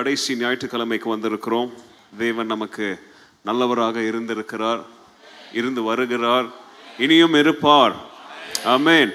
[0.00, 1.70] கடைசி ஞாயிற்றுக்கிழமைக்கு வந்திருக்கிறோம்.
[2.18, 2.86] தேவன் நமக்கு
[3.48, 4.80] நல்லவராக இருந்திருக்கிறார்
[5.52, 6.46] இருந்து வருகிறார்.
[6.98, 7.94] இனியும் இருப்பார்.
[8.74, 9.12] அமேன்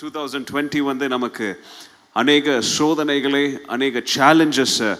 [0.00, 1.46] டூ தௌசண்ட் டுவெண்ட்டி வந்து நமக்கு
[2.12, 4.90] அநேக சோதனைகளை அநேக சேலஞ்சஸை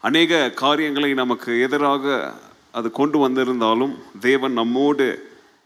[0.00, 2.34] அநேக காரியங்களை நமக்கு எதிராக
[2.70, 5.06] அது கொண்டு வந்திருந்தாலும் தேவன் நம்மோடு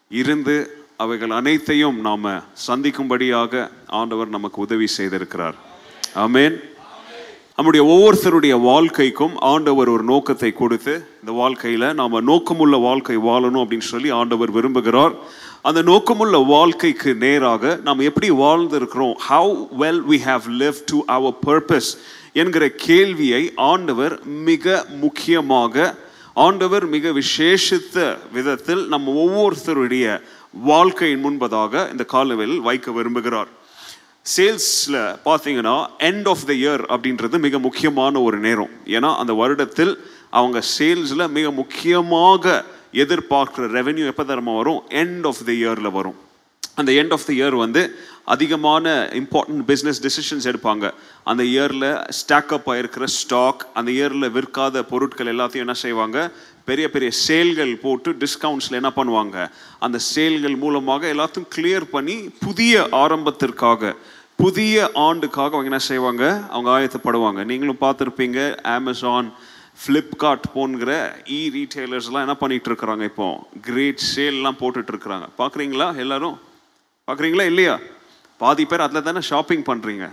[0.09, 0.57] இருந்து
[0.97, 2.29] அவைகள் அனைத்தையும் நாம்
[2.67, 5.55] சந்திக்கும்படியாக ஆண்டவர் நமக்கு உதவி செய்திருக்கிறார்.
[6.15, 6.59] ஆமென்.
[7.63, 14.11] நம்முடைய ஒவ்வொருத்தருடைய வாழ்க்கைக்கும் ஆண்டவர் ஒரு நோக்கத்தை கொடுத்து இந்த வாழ்க்கையில் நாம் நோக்கமுள்ள வாழ்க்கை வாழணும் அப்படின்னு சொல்லி
[14.11, 15.15] ஆண்டவர் விரும்புகிறார்.
[15.63, 19.15] அந்த நோக்கமுள்ள வாழ்க்கைக்கு நேராக நாம் எப்படி வாழ்ந்திருக்கிறோம்?
[19.29, 21.91] How well we have live to our purpose
[22.33, 25.95] என்கிற கேள்வியை ஆண்டவர் மிக முக்கியமாக
[26.33, 30.21] ஆண்டவர் மிக விசேஷித்த விதத்தில் நம்ம ஒவ்வொருத்தருடைய
[30.53, 33.51] வாழ்க்கையின் முன்பதாக இந்த காலவில் வைக்க விரும்புகிறார்.
[34.27, 35.77] சேல்ஸில் பார்த்தீங்கன்னா
[36.09, 38.73] எண்ட் ஆஃப் த இயர் அப்படின்றது மிக முக்கியமான ஒரு நேரம்.
[38.97, 39.95] ஏன்னா அந்த வருடத்தில்
[40.31, 42.65] அவங்க சேல்ஸில் மிக முக்கியமாக
[43.05, 44.83] எதிர்பார்க்குற ரெவென்யூ எப்போ தரமாக வரும்?
[45.03, 46.19] எண்ட் ஆஃப் த இயரில் வரும்.
[46.81, 47.83] அந்த எண்ட் ஆஃப் த இயர் வந்து
[48.35, 48.87] அதிகமான
[49.21, 50.85] இம்பார்ட்டன்ட் பிஸ்னஸ் டெசிஷன்ஸ் எடுப்பாங்க.
[51.31, 56.19] அந்த இயரில் ஸ்டாக்கப் ஆகிருக்கிற ஸ்டாக் அந்த இயரில் விற்காத பொருட்கள் எல்லாத்தையும் என்ன செய்வாங்க?
[56.65, 59.37] பெரிய பெரிய சேல்கள் போட்டு டிஸ்கவுண்ட்ஸில் என்ன பண்ணுவாங்க?
[59.85, 63.93] அந்த சேல்கள் மூலமாக எல்லாத்தையும் கிளியர் பண்ணி புதிய ஆரம்பத்திற்காக
[64.37, 66.25] புதிய ஆண்டுக்காக அவங்க என்ன செய்வாங்க?
[66.51, 67.41] அவங்க ஆயத்தப்படுவாங்க.
[67.45, 69.29] நீங்களும் பார்த்துருப்பீங்க அமேசான்
[69.83, 70.93] ஃப்ளிப்கார்ட் போன்கிற
[71.37, 73.29] இ ரீட்டைலர்ஸ்லாம் என்ன பண்ணிகிட்டு இருக்கிறாங்க இப்போ?
[73.67, 76.37] கிரேட் சேல்லாம் போட்டுட்ருக்குறாங்க பார்க்குறீங்களா எல்லோரும்?
[77.09, 77.77] பார்க்குறீங்களா இல்லையா?
[78.41, 80.07] பாதி பேர் அதில் தானே ஷாப்பிங் பண்ணுறீங்க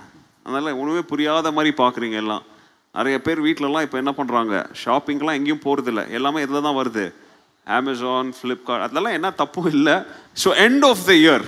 [0.44, 2.44] அதனால் ஒன்றுமே புரியாத மாதிரி பார்க்குறீங்க எல்லாம்.
[2.98, 7.06] நிறைய பேர் வீட்டிலலாம் இப்போ என்ன பண்ணுறாங்க ஷாப்பிங்லாம் எங்கேயும் போகிறதில்ல எல்லாமே இதில் தான் வருது.
[7.78, 9.96] அமேசான் ஃப்ளிப்கார்ட் அதெல்லாம் என்ன தப்பும் இல்லை.
[10.44, 11.46] So end of the year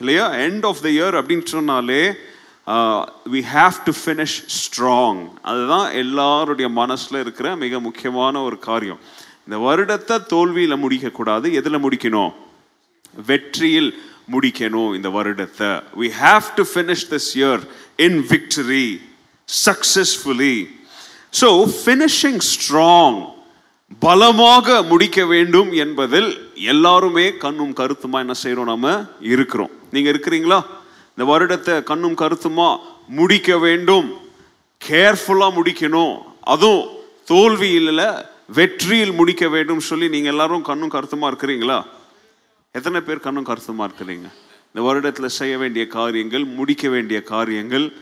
[0.00, 0.26] இல்லையா?
[0.46, 2.00] எண்ட் ஆஃப் த இயர் அப்படின்னு சொன்னாலே
[3.34, 9.00] we have to finish strong அதுதான் எல்லாருடைய மனசில் இருக்கிற மிக முக்கியமான ஒரு காரியம்.
[9.46, 11.46] இந்த வருடத்தை தோல்வியில் முடிக்கக்கூடாது.
[11.60, 12.32] எதில் முடிக்கணும்?
[13.30, 13.90] வெற்றியில்
[14.34, 15.72] முடிக்கணும் இந்த வருடத்தை.
[16.02, 17.64] We have to finish this year
[18.06, 18.86] in victory
[19.48, 20.68] successfully
[21.40, 21.48] so
[21.84, 23.32] finishing strong
[23.98, 29.06] பலமாக முடிக்க வேண்டும் என்பதில் எல்லாருமே கண்ணும் கருத்துமா என்ன செய்கிறோம் நம்ம?
[29.20, 29.70] இருக்கிறோம்.
[29.90, 30.64] நீங்கள் இருக்கிறீங்களா?
[31.16, 32.78] இந்த வருடத்தை கண்ணும் கருத்துமா
[33.08, 34.12] முடிக்க வேண்டும்.
[34.88, 36.14] கேர்ஃபுல்லாக முடிக்கணும்.
[36.40, 36.88] அதுவும்
[37.24, 38.00] தோல்வியில்
[38.46, 41.84] வெற்றியில் முடிக்க வேண்டும் சொல்லி நீங்கள் எல்லாரும் கண்ணும் கருத்துமா இருக்கிறீங்களா?
[42.72, 44.28] எத்தனை பேர் கண்ணும் கருத்துமா இருக்கிறீங்க?
[44.74, 47.92] இந்த வருடத்தில் செய்ய வேண்டிய காரியங்கள் முடிக்க வேண்டிய காரியங்கள்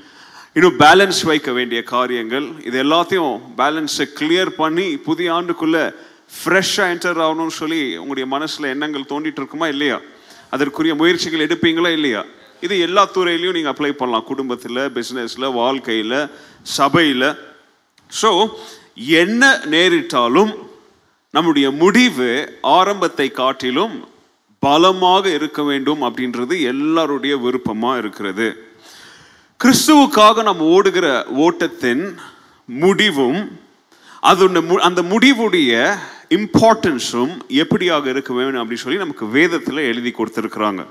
[0.57, 5.85] இன்னும் பேலன்ஸ் வைக்க வேண்டிய காரியங்கள் இது எல்லாத்தையும் பேலன்ஸை கிளியர் பண்ணி புதிய ஆண்டுக்குள்ளே
[6.39, 9.97] ஃப்ரெஷ்ஷாக என்டர் ஆகணும்னு சொல்லி உங்களுடைய மனசில் எண்ணங்கள் தோண்டிட்டு இருக்குமா இல்லையா?
[10.55, 12.23] அதற்குரிய முயற்சிகள் எடுப்பீங்களா இல்லையா?
[12.67, 14.29] இது எல்லா துறையிலையும் நீங்கள் அப்ளை பண்ணலாம்.
[14.31, 16.19] குடும்பத்தில் பிஸ்னஸில் வாழ்க்கையில்
[16.77, 17.29] சபையில்.
[18.11, 18.31] ஸோ
[19.23, 19.43] என்ன
[19.75, 20.53] நேரிட்டாலும்
[21.35, 22.29] நம்முடைய முடிவு
[22.79, 23.95] ஆரம்பத்தை காட்டிலும்
[24.63, 28.49] பலமாக இருக்க வேண்டும் அப்படின்றது எல்லாருடைய விருப்பமாக இருக்கிறது.
[29.63, 32.17] கிறிஸ்துவுக்காக நாம் ஓடுகிற ஓட்டத்தின்
[32.65, 33.59] முடிவும்
[34.23, 35.97] அதோட மு- அந்த முடிவுடைய
[36.29, 40.87] இம்பார்ட்டன்ஸும் எப்படியாக இருக்க வேண்டும் அப்படின்னு சொல்லி நமக்கு வேதத்தில் எழுதி கொடுத்துருக்குறாங்க.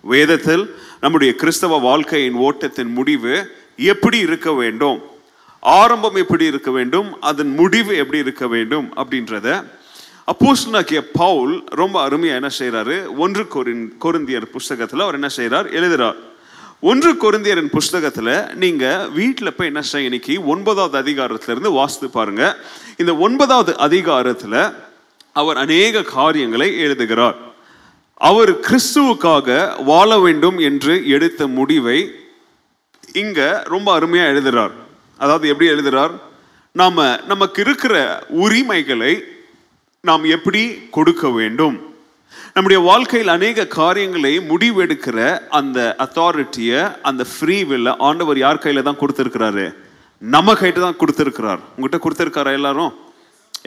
[0.00, 5.02] வேதத்தில் நம்முடைய கிறிஸ்தவ வாழ்க்கையின் ஓட்டத்தின் முடிவு எப்படி இருக்க வேண்டும்?
[5.60, 7.20] ஆரம்பம் எப்படி இருக்க வேண்டும்?
[7.20, 8.92] அதன் முடிவு எப்படி இருக்க வேண்டும்?
[8.96, 9.64] அப்படின்றத
[10.26, 16.32] அப்போஸ்தலனாகிய பவுல் ரொம்ப அருமையாக என்ன செய்கிறாரு ஒன்று கொரின் கொருந்தியர் புஸ்தகத்தில் அவர் என்ன செய்கிறார் எழுதுகிறார்
[16.88, 22.56] ஒன்று கொரிந்தியரின் புஸ்தகத்தில் நீங்கள் வீட்டில் போய் என்ன செய்ய இன்னைக்கு ஒன்பதாவது அதிகாரத்திலிருந்து வாசித்து பாருங்க.
[22.96, 24.72] இந்த ஒன்பதாவது அதிகாரத்தில்
[25.32, 27.36] அவர் அநேக காரியங்களை எழுதுகிறார்.
[28.14, 32.10] அவர் கிறிஸ்துவுக்காக வாழ வேண்டும் என்று எடுத்த முடிவை
[33.12, 34.70] இங்க ரொம்ப அருமையாக எழுதுறார்.
[35.18, 36.20] அதாவது எப்படி எழுதுறார்?
[36.72, 39.24] நாம் நமக்கு இருக்கிற உரிமைகளை
[40.00, 41.93] நாம் எப்படி கொடுக்க வேண்டும்?
[42.54, 45.18] நம்முடைய வாழ்க்கையில் அநேக காரியங்களை முடிவெடுக்கிற
[45.60, 49.66] அந்த அத்தாரிட்டியை அந்த ஃப்ரீ வில்ல ஆண்டவர் யார் கையில் தான் கொடுத்துருக்கிறாரு?
[50.22, 51.62] நம்ம கையிட்ட தான் கொடுத்துருக்கிறார்.
[51.74, 52.92] உங்ககிட்ட கொடுத்துருக்காரா எல்லாரும்?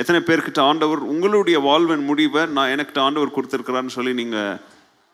[0.02, 4.58] எத்தனை பேர்கிட்ட ஆண்டவர் உங்களுடைய வாழ்வின் முடிவை நான் எனக்கிட்ட ஆண்டவர் கொடுத்துருக்கிறான்னு சொல்லி நீங்கள்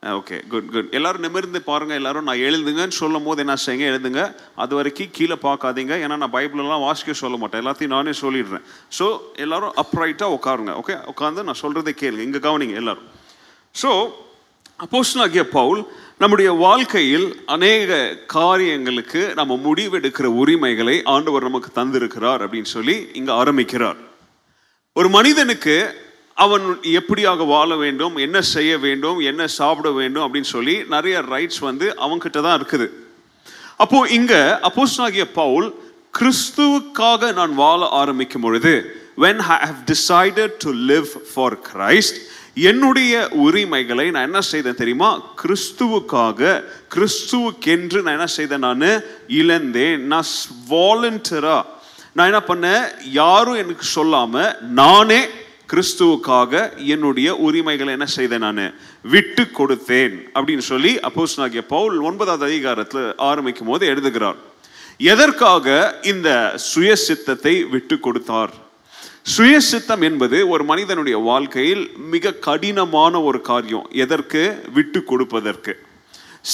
[0.03, 3.85] ஓகே குட் குட் எல்லாரும் நிமிர்ந்து பாருங்கள் எல்லாரும் நான் எழுதுங்கன்னு சொல்லும் போது என்ன செய்யுங்க?
[3.91, 4.21] எழுதுங்க
[4.63, 5.93] அது வரைக்கும் கீழே பார்க்காதீங்க.
[6.03, 7.61] ஏன்னா நான் பைபிளெல்லாம் வாசிக்க சொல்ல மாட்டேன்.
[7.63, 8.65] எல்லாத்தையும் நானே சொல்லிடுறேன்.
[8.97, 9.05] ஸோ
[9.45, 12.25] எல்லாரும் அப்ரைட்டாக உட்காருங்க ஓகே உட்காந்து நான் சொல்கிறதே கேளுங்க.
[12.29, 13.07] இங்கே கவனிங்க எல்லாரும்.
[13.81, 13.91] ஸோ
[14.83, 15.81] அப்போஸ்டனாகிய பவுல்
[16.17, 23.99] நம்முடைய வாழ்க்கையில் அநேக காரியங்களுக்கு நம்ம முடிவெடுக்கிற உரிமைகளை ஆண்டவர் நமக்கு தந்திருக்கிறார் அப்படின்னு சொல்லி இங்கே ஆரம்பிக்கிறார்.
[24.93, 25.75] ஒரு மனிதனுக்கு
[26.33, 26.65] அவன்
[26.99, 32.41] எப்படியாக வாழ வேண்டும் என்ன செய்ய வேண்டும் என்ன சாப்பிட வேண்டும் அப்படின்னு சொல்லி நிறைய ரைட்ஸ் வந்து அவன்கிட்ட
[32.41, 32.87] தான் இருக்குது.
[33.77, 35.67] அப்போ இங்க அப்போஸ்டனாகிய பவுல்
[36.19, 38.73] கிறிஸ்துவுக்காக நான் வாழ ஆரம்பிக்கும் பொழுது
[39.17, 42.19] when I decided to live for Christ
[42.55, 45.21] என்னுடைய உரிமைகளை நான் என்ன செய்தேன் தெரியுமா?
[45.43, 46.63] கிறிஸ்துவுக்காக
[46.95, 49.01] கிறிஸ்துவுக்கென்று நான் என்ன செய்தேன் நான்?
[49.27, 50.07] இழந்தேன்.
[50.07, 50.23] நான்
[50.69, 51.65] வாலண்டியரா
[52.13, 52.87] நான் என்ன பண்ணேன்?
[53.11, 55.27] யாரும் எனக்கு சொல்லாம நானே
[55.73, 58.73] கிறிஸ்துவுக்காக என்னுடைய உரிமைகளை என்ன செய்தேன் நான்?
[59.01, 60.19] விட்டு கொடுத்தேன்.
[60.33, 64.35] அப்படின்னு சொல்லி அப்போஸ் நாகிய பவுல் ஒன்பதாவது அதிகாரத்தில் ஆரம்பிக்கும் போது எழுதுகிறார்.
[64.97, 68.62] எதற்காக இந்த சுயசித்தத்தை விட்டு கொடுத்தார்?
[69.37, 73.87] சுயசித்தம் என்பது ஒரு மனிதனுடைய வாழ்க்கையில் மிக கடினமான ஒரு காரியம்.
[73.91, 74.63] எதற்கு?
[74.73, 75.79] விட்டு கொடுப்பதற்கு.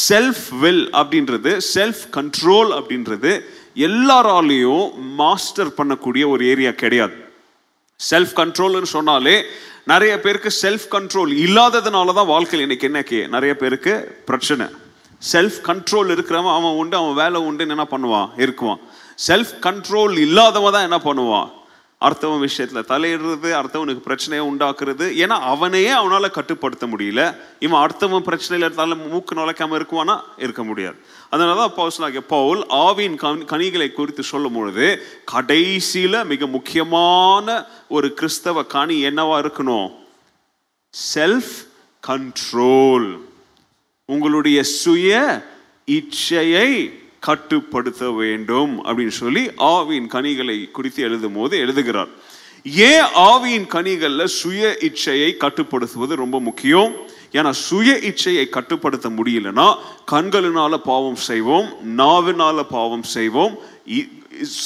[0.09, 3.41] செல்ஃப் வில் அப்படின்றது செல்ஃப் கண்ட்ரோல் அப்படின்றது
[3.75, 7.13] எல்லாராலையும் மாஸ்டர் பண்ணக்கூடிய ஒரு ஏரியா கிடையாது.
[8.11, 9.43] செல்ஃப் கண்ட்ரோல்னு சொன்னாலே
[9.85, 14.65] நிறைய பேருக்கு செல்ஃப் கண்ட்ரோல் இல்லாததுனால தான் வாழ்க்கையில் இன்னைக்கு என்னக்கு நிறைய பேருக்கு பிரச்சனை.
[15.31, 18.29] செல்ஃப் கண்ட்ரோல் இருக்கிறவன் அவன் உண்டு அவன் வேலை உண்டுன்னு என்ன பண்ணுவான்?
[18.37, 18.79] இருக்குவான்.
[19.27, 21.58] செல்ஃப் கண்ட்ரோல் இல்லாதவன் தான் என்ன பண்ணுவான்?
[22.05, 25.25] அடுத்தவன் விஷயத்துல தலையிடுறது அடுத்தவனுக்கு பிரச்சனையை உண்டாக்குறது.
[25.25, 27.35] ஏன்னா அவனையே அவனால கட்டுப்படுத்த முடியல.
[27.59, 30.21] இவன் அடுத்தவன் பிரச்சனையில தலை மூக்கு நுழைக்காம இருக்குவானா?
[30.37, 30.95] இருக்க முடியாது.
[31.31, 35.01] அதனாலதான் பவுஸ்லாகிய பவுல் ஆவின் கண் கனிகளை குறித்து சொல்லும் பொழுது
[35.31, 39.95] கடைசியில மிக முக்கியமான ஒரு கிறிஸ்தவ கனி என்னவா இருக்கணும்?
[41.15, 41.67] செல்ஃப்
[42.07, 43.19] கண்ட்ரோல்
[44.05, 45.43] உங்களுடைய சுய
[45.85, 52.11] இச்சையை கட்டுப்படுத்த வேண்டும் அப்படின்னு சொல்லி ஆவியின் கனிகளை குறித்து எழுதும் போது எழுதுகிறார்.
[52.85, 56.91] ஏன் ஆவியின் கனிகளில் சுய இச்சையை கட்டுப்படுத்துவது ரொம்ப முக்கியம்?
[57.33, 59.67] ஏன்னா சுய இச்சையை கட்டுப்படுத்த முடியலன்னா
[60.11, 61.67] கண்களினால பாவம் செய்வோம்
[61.97, 63.53] நாவினால பாவம் செய்வோம்
[63.87, 64.09] இ-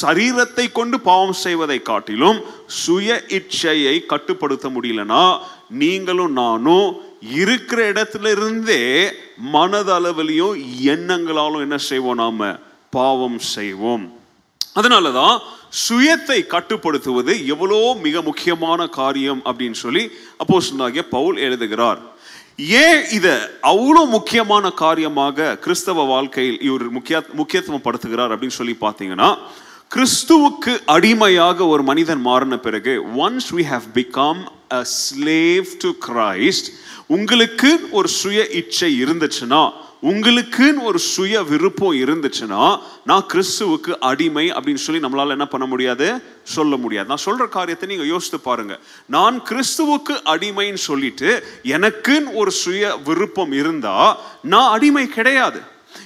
[0.02, 5.24] சரீரத்தை கொண்டு பாவம் செய்வதை காட்டிலும் சுய இச்சையை கட்டுப்படுத்த முடியலனா
[5.70, 6.88] நீங்களும் நானும்
[7.32, 9.12] இருக்கிற இடத்துல இருந்தே
[9.54, 12.60] மனதளவிலையும் எண்ணங்களாலும் என்ன செய்வோம் நாம?
[12.90, 14.20] பாவம் செய்வோம்.
[14.76, 15.40] அதனாலதான்
[15.90, 22.12] சுயத்தை கட்டுப்படுத்துவது எவ்வளோ மிக முக்கியமான காரியம் அப்படின்னு சொல்லி அப்போஸ்தலனாகிய பவுல் எழுதுகிறார்.
[22.58, 29.38] ஏன் இத அவ்வளோ முக்கியமான காரியமாக கிறிஸ்தவ வாழ்க்கையில் இவர் முக்கிய முக்கியத்துவம் படுத்துகிறார் அப்படின்னு சொல்லி பார்த்தீங்கன்னா
[29.96, 34.40] கிறிஸ்துவுக்கு அடிமையாக ஒரு மனிதன் மாறின பிறகு once we have become
[34.72, 36.70] a slave to Christ
[37.08, 39.74] உங்களுக்கு ஒரு சுய இச்சை இருந்துச்சுன்னா
[40.04, 46.22] உங்களுக்குன்னு ஒரு சுய விருப்பம் இருந்துச்சுன்னா நான் கிறிஸ்துவுக்கு அடிமை அப்படின்னு சொல்லி நம்மளால் என்ன பண்ண முடியாது?
[46.44, 47.08] சொல்ல முடியாது.
[47.08, 48.80] நான் சொல்ற காரியத்தை நீங்க யோசித்து பாருங்க.
[49.06, 55.62] நான் கிறிஸ்துவுக்கு அடிமைன்னு சொல்லிட்டு எனக்குன்னு ஒரு சுய விருப்பம் இருந்தா நான் அடிமை கிடையாது.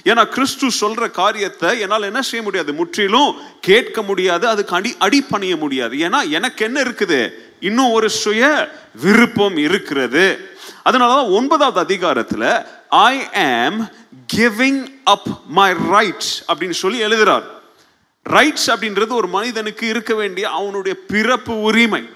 [0.08, 2.72] ஏன்னா கிறிஸ்து சொல்ற காரியத்தை என்னால் என்ன செய்ய முடியாது?
[2.72, 5.96] முற்றிலும் கேட்க முடியாது அதுக்கு அடி அடிப்பணிய முடியாது.
[5.96, 7.30] ஏன்னா எனக்கு என்ன இருக்குது?
[7.60, 8.68] இன்னும் ஒரு சுய
[9.02, 10.50] விருப்பம் இருக்கிறது.
[10.84, 13.88] அதனாலதான் ஒன்பதாவது அதிகாரத்துல ஐ ஆம்
[14.34, 17.42] கிவிங் அப் மை ரைட்ஸ் அப்படின்னு சொல்லி எழுதுறார்.
[18.30, 22.08] ரைட்ஸ் அப்படின்றது ஒரு மனிதனுக்கு இருக்க வேண்டிய அவனுடைய பிறப்பு உரிமை.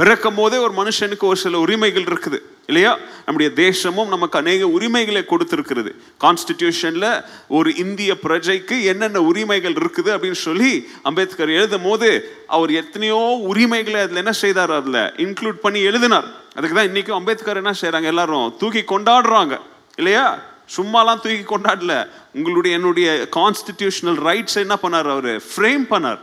[0.00, 2.98] பிறக்கும் போதே ஒரு மனுஷனுக்கு ஒரு சில உரிமைகள் இருக்குது இல்லையா?
[3.24, 5.90] நம்முடைய தேசமும் நமக்கு அநேக உரிமைகளை கொடுத்துருக்கிறது.
[6.24, 12.08] கான்ஸ்டிடியூஷனில் ஒரு இந்திய பிரஜைக்கு என்னென்ன உரிமைகள் இருக்குது அப்படின்னு சொல்லி அம்பேத்கர் எழுதும் போது
[12.46, 15.00] அவர் எத்தனையோ உரிமைகளை அதில் என்ன செய்தார் அதில்?
[15.24, 16.24] இன்க்ளூட் பண்ணி எழுதினார்.
[16.54, 19.60] அதுக்கு தான் இன்னைக்கும் அம்பேத்கர் என்ன செய்கிறாங்க எல்லாரும் தூக்கி கொண்டாடுறாங்க
[19.96, 20.38] இல்லையா?
[20.76, 22.08] சும்மாலாம் தூக்கி கொண்டாடல.
[22.34, 25.32] உங்களுடைய என்னுடைய கான்ஸ்டிடியூஷனல் ரைட்ஸ் என்ன பண்ணார் அவர்?
[25.50, 26.20] ஃப்ரேம் பண்ணார்.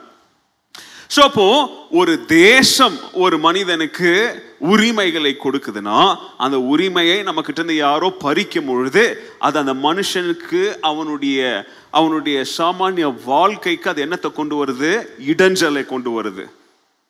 [1.09, 8.65] ஸோ அப்போ ஒரு தேசம் ஒரு மனிதனுக்கு உரிமைகளை கொடுக்குதுன்னா அந்த உரிமையை நம்ம கிட்ட இருந்து யாரோ பறிக்கும்
[8.65, 9.03] பொழுது
[9.39, 14.91] அது அந்த மனுஷனுக்கு அவனுடைய அவனுடைய சாமானிய வாழ்க்கைக்கு அது என்னத்தை கொண்டு வருது?
[15.19, 16.45] இடைஞ்சலை கொண்டு வருது.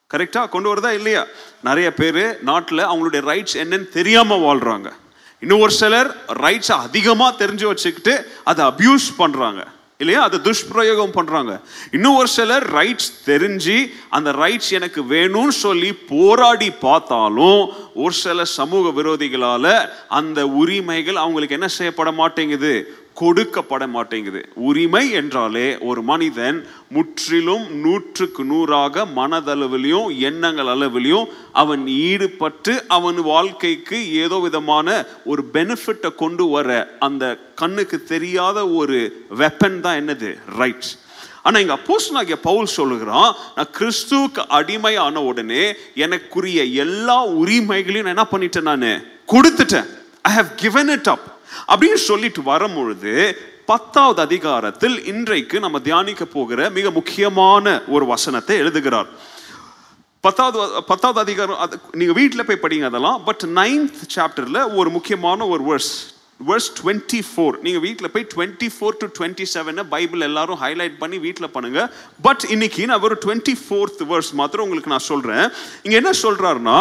[0.09, 1.25] கரெக்டாக கொண்டு வருதா இல்லையா?
[1.61, 4.91] நிறைய பேர் நாட்டில் அவங்களுடைய ரைட்ஸ் என்னன்னு தெரியாமல் வாழ்கிறாங்க
[5.41, 8.13] இன்னும் ஒரு சிலர் ரைட்ஸை அதிகமாக தெரிஞ்சு வச்சுக்கிட்டு
[8.43, 10.23] அதை அப்யூஸ் பண்ணுறாங்க இல்லையா?
[10.23, 11.61] அதை துஷ்பிரயோகம் பண்ணுறாங்க
[11.91, 13.77] இன்னும் ஒரு சிலர் ரைட்ஸ் தெரிஞ்சு
[14.09, 17.61] அந்த ரைட்ஸ் எனக்கு வேணும்னு சொல்லி போராடி பார்த்தாலும்
[17.93, 19.71] ஒரு சில சமூக விரோதிகளால்
[20.07, 22.73] அந்த உரிமைகள் அவங்களுக்கு என்ன செய்யப்பட மாட்டேங்குது?
[23.21, 24.41] கொடுக்கப்பட மாட்டேங்குது.
[24.55, 34.37] உரிமை என்றாலே ஒரு மனிதன் முற்றிலும் நூற்றுக்கு நூறாக மனதளவிலையும் எண்ணங்கள் அளவிலையும் அவன் ஈடுபட்டு அவன் வாழ்க்கைக்கு ஏதோ
[34.37, 36.69] விதமான ஒரு பெனிஃபிட்டை கொண்டு வர
[36.99, 37.23] அந்த
[37.55, 40.37] கண்ணுக்கு தெரியாத ஒரு வெப்பன் தான் என்னது?
[40.59, 40.93] ரைட்ஸ்
[41.43, 48.69] ஆனா இங்க அப்போஸ்தலனாகிய பவுல் சொல்லுகிறான் நான் கிறிஸ்துவுக்கு அடிமையான உடனே எனக்குரிய எல்லா உரிமைகளையும் நான் என்ன பண்ணிட்டேன்
[48.71, 49.03] நான்?
[49.27, 49.87] கொடுத்துட்டேன்.
[50.21, 51.26] I have given it up
[51.67, 59.07] அப்படின்னு சொல்லிட்டு வரும்பொழுது பத்தாவது அதிகாரத்தில் இன்றைக்கு நம்ம தியானிக்க போகிற மிக முக்கியமான ஒரு வசனத்தை எழுதுகிறார்.
[60.19, 65.63] பத்தாவது பத்தாவது அதிகாரம் அது நீங்க வீட்டில் போய் படிங்க அதெல்லாம் பட் நைன்த் சாப்டர்ல ஒரு முக்கியமான ஒரு
[65.63, 65.93] வேர்ஸ்
[66.39, 71.79] வேர்ஸ் டுவெண்ட்டி ஃபோர் நீங்கள் வீட்டில் போய் 24 டு 27 பைபிள் எல்லாரும் ஹைலைட் பண்ணி வீட்டில் பண்ணுங்க.
[72.25, 75.45] பட் இன்னைக்கு நான் ஒரு 24th verse மாத்திரம் உங்களுக்கு நான் சொல்கிறேன்
[75.83, 76.77] இங்கே என்ன சொல்கிறாருன்னா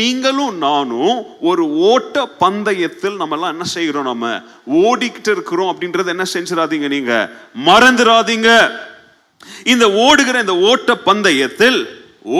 [0.00, 1.14] நீங்களும் நானும்
[1.50, 4.42] ஒரு ஓட்ட பந்தயத்தில் நம்மலாம் என்ன செய்கிறோம் நம்ம?
[4.66, 5.70] ஓடிக்கிட்டு இருக்கிறோம்.
[5.72, 7.30] அப்படின்றத என்ன செஞ்சிடாதீங்க நீங்கள்
[7.68, 8.50] மறந்துடாதீங்க
[9.72, 11.80] இந்த ஓடுகிற இந்த ஓட்ட பந்தயத்தில்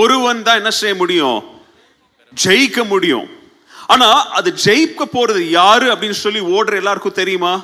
[0.00, 1.40] ஒருவன் தான் என்ன செய்ய முடியும்?
[2.44, 3.26] ஜெயிக்க முடியும்.
[3.86, 7.60] ஆனா அது ஜெயிக்க போறது யாரு அப்படின்னு சொல்லி ஓடுற எல்லாருக்கும் தெரியுமா?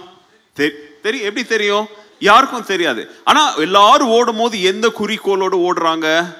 [0.56, 1.86] தெ- தெரியும் எப்படி தெரியும்?
[2.18, 3.10] யாருக்கும் தெரியாது.
[3.24, 6.36] ஆனா எல்லாரும் ஓடும் போது எந்த குறிக்கோளோட ஓடுறாங்க?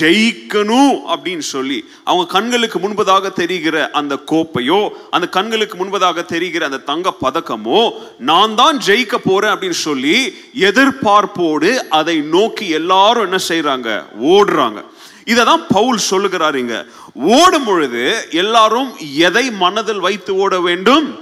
[0.00, 1.84] ஜெயிக்கணும் அப்படின்னு சொல்லி.
[2.04, 8.80] அவங்க கண்களுக்கு முன்பதாக தெரிகிற அந்த கோப்பையோ அந்த கண்களுக்கு முன்பதாக தெரிகிற அந்த தங்க பதக்கமோ நான் தான்
[8.86, 14.84] ஜெயிக்க போறேன் அப்படின்னு சொல்லி எதிர்பார்ப்போடு அதை நோக்கி எல்லாரும் என்ன செய்யறாங்க ஓடுறாங்க.
[15.24, 16.86] இதை தான் பவுல் சொல்லுகிறார் இங்க.
[17.14, 21.18] ஓடும் பொழுது எல்லாரும் எதை மனதில் வைத்து ஓட வேண்டும்?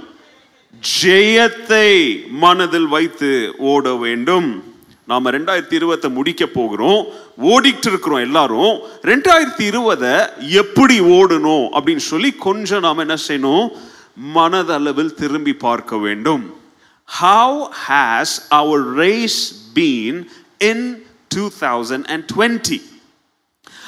[1.01, 1.89] ஜெயத்தை
[2.29, 4.63] மனதில் வைத்து ஓட வேண்டும்.
[5.05, 7.05] நாம ரெண்டாயிரத்தி இருபத்தை முடிக்க போகிறோம்.
[7.41, 8.79] ஓடிட்டு இருக்கிறோம் எல்லாரும்.
[9.01, 13.67] ரெண்டாயிரத்தி இருபதை எப்படி ஓடணும் அப்படின்னு சொல்லி கொஞ்சம் நாம என்ன செய்யணும்?
[14.35, 16.53] மனதளவில் திரும்பி பார்க்க வேண்டும்.
[17.21, 22.91] How has our race been in two thousand and twenty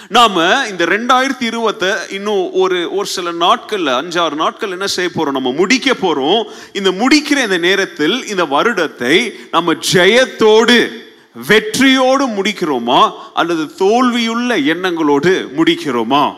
[0.09, 0.35] நாம்
[0.69, 5.93] இந்த ரெண்டாயிரத்தி இருபத்தை இன்னும் ஒரு ஒரு சில நாட்களில் அஞ்சாறு நாட்கள் என்ன செய்ய போகிறோம் நம்ம முடிக்க
[5.93, 10.89] போகிறோம் இந்த முடிக்கிற இந்த நேரத்தில் இந்த வருடத்தை நம்ம ஜெயத்தோடு
[11.47, 13.11] வெற்றியோடு முடிக்கிறோமா?
[13.33, 16.33] அல்லது தோல்வியுள்ள எண்ணங்களோடு முடிக்கிறோமா?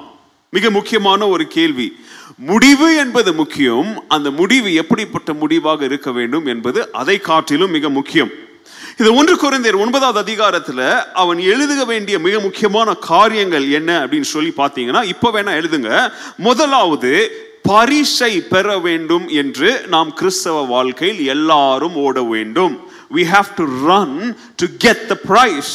[0.50, 1.96] மிக முக்கியமான ஒரு கேள்வி.
[2.38, 4.04] முடிவு என்பது முக்கியம்.
[4.08, 8.30] அந்த முடிவு எப்படிப்பட்ட முடிவாக இருக்க வேண்டும் என்பது அதை காட்டிலும் மிக முக்கியம்.
[9.02, 10.86] இது ஒன்று குறைந்தர் ஒன்பதாவது அதிகாரத்தில்
[11.22, 15.92] அவன் எழுதுக வேண்டிய மிக முக்கியமான காரியங்கள் என்ன அப்படின்னு சொல்லி பார்த்தீங்கன்னா இப்போ வேணா எழுதுங்க.
[16.38, 17.12] முதலாவது
[17.62, 22.74] பரிசை பெற வேண்டும் என்று நாம் கிறிஸ்தவ வாழ்க்கையில் எல்லாரும் ஓட வேண்டும்.
[23.16, 24.18] We have to run
[24.56, 25.74] to get the prize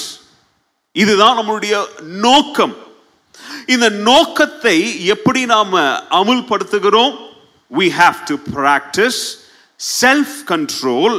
[0.93, 1.77] இதுதான் நம்மளுடைய
[2.27, 2.75] நோக்கம்.
[3.67, 5.77] இந்த நோக்கத்தை எப்படி நாம்
[6.21, 7.15] அமுல்படுத்துகிறோம்?
[7.79, 9.23] We have to practice
[10.01, 11.17] self control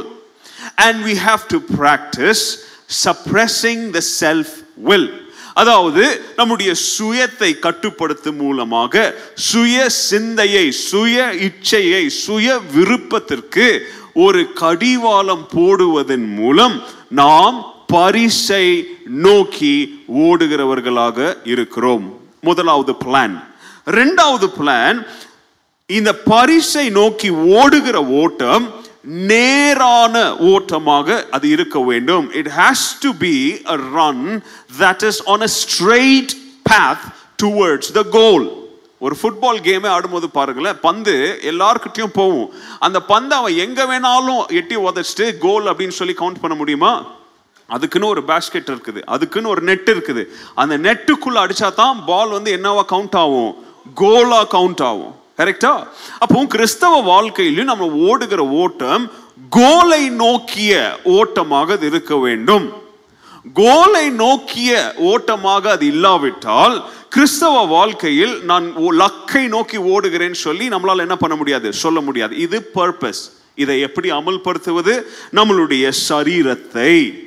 [0.74, 2.44] and we have to practice
[3.04, 5.22] suppressing the self will
[5.54, 16.82] அதாவது நம்முடைய சுயத்தை கட்டுப்படுத்தும் மூலமாக சுய சிந்தையை சுய இச்சையை சுய விருப்பத்திற்கு ஒரு கடிவாளம் போடுவதன் மூலம்
[17.08, 22.20] நாம் பரிசை நோக்கி ஓடுகிறவர்களாக இருக்கிறோம்.
[22.40, 23.34] முதலாவது பிளான்
[23.86, 25.06] ரெண்டாவது பிளான்
[25.86, 28.64] இந்த பரிசை நோக்கி ஓடுகிற ஓட்டம்
[29.04, 32.32] நேரான ஓட்டமாக அது இருக்க வேண்டும்.
[32.32, 34.42] It has to be a run
[34.78, 37.04] that is on a straight path
[37.42, 38.62] towards the goal
[38.98, 42.52] ஒரு ஃபுட்பால் கேமே ஆடும்போது பாருங்களேன் பந்து எல்லார்கிட்டயும் போகும்.
[42.78, 47.06] அந்த பந்தை அவன் எங்கே வேணாலும் எட்டி உதச்சிட்டு கோல் அப்படின்னு சொல்லி கவுண்ட் பண்ண முடியுமா?
[47.66, 49.02] அதுக்குன்னு ஒரு பேஸ்கெட் இருக்குது.
[49.04, 50.24] அதுக்குன்னு ஒரு நெட் இருக்குது.
[50.54, 53.64] அந்த நெட்டுக்குள்ளே அடிச்சா தான் பால் வந்து என்னவா கவுண்ட் ஆகும்?
[53.94, 55.14] கோலாக கவுண்ட் ஆகும்.
[55.38, 55.86] கரெக்டா
[56.18, 59.10] அப்போ கிறிஸ்தவ வாழ்க்கையிலும் நம்ம ஓடுகிற ஓட்டம்
[59.50, 62.72] கோலை நோக்கிய ஓட்டமாக அது இருக்க வேண்டும்.
[63.52, 71.16] கோலை நோக்கிய ஓட்டமாக அது இல்லாவிட்டால் கிறிஸ்தவ வாழ்க்கையில் நான் ஓ- லக்கை நோக்கி ஓடுகிறேன்னு சொல்லி நம்மளால் என்ன
[71.16, 71.72] பண்ண முடியாது?
[71.72, 72.36] சொல்ல முடியாது.
[72.36, 75.02] இது பர்பஸ் இதை எப்படி அமல்படுத்துவது?
[75.32, 77.22] நம்மளுடைய சரீரத்தை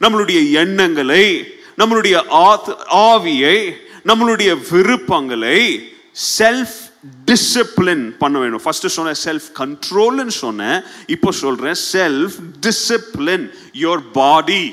[0.00, 3.70] நம்மளுடைய எண்ணங்களை நம்மளுடைய ஆத்- ஆவியை
[4.06, 5.92] நம்மளுடைய விருப்பங்களை
[6.38, 6.85] செல்ஃப்
[7.28, 8.62] டிசிப்ளின் பண்ண வேணும்.
[8.64, 10.78] ஃபர்ஸ்ட் சொன்னேன் செல்ஃப் கண்ட்ரோல்னு சொன்னேன்
[11.14, 12.36] இப்போ சொல்றேன் self
[12.66, 13.46] discipline
[13.84, 14.64] your body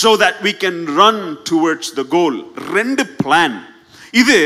[0.00, 2.38] so that we can run towards the goal
[2.76, 3.56] ரெண்டு பிளான்
[4.22, 4.38] இது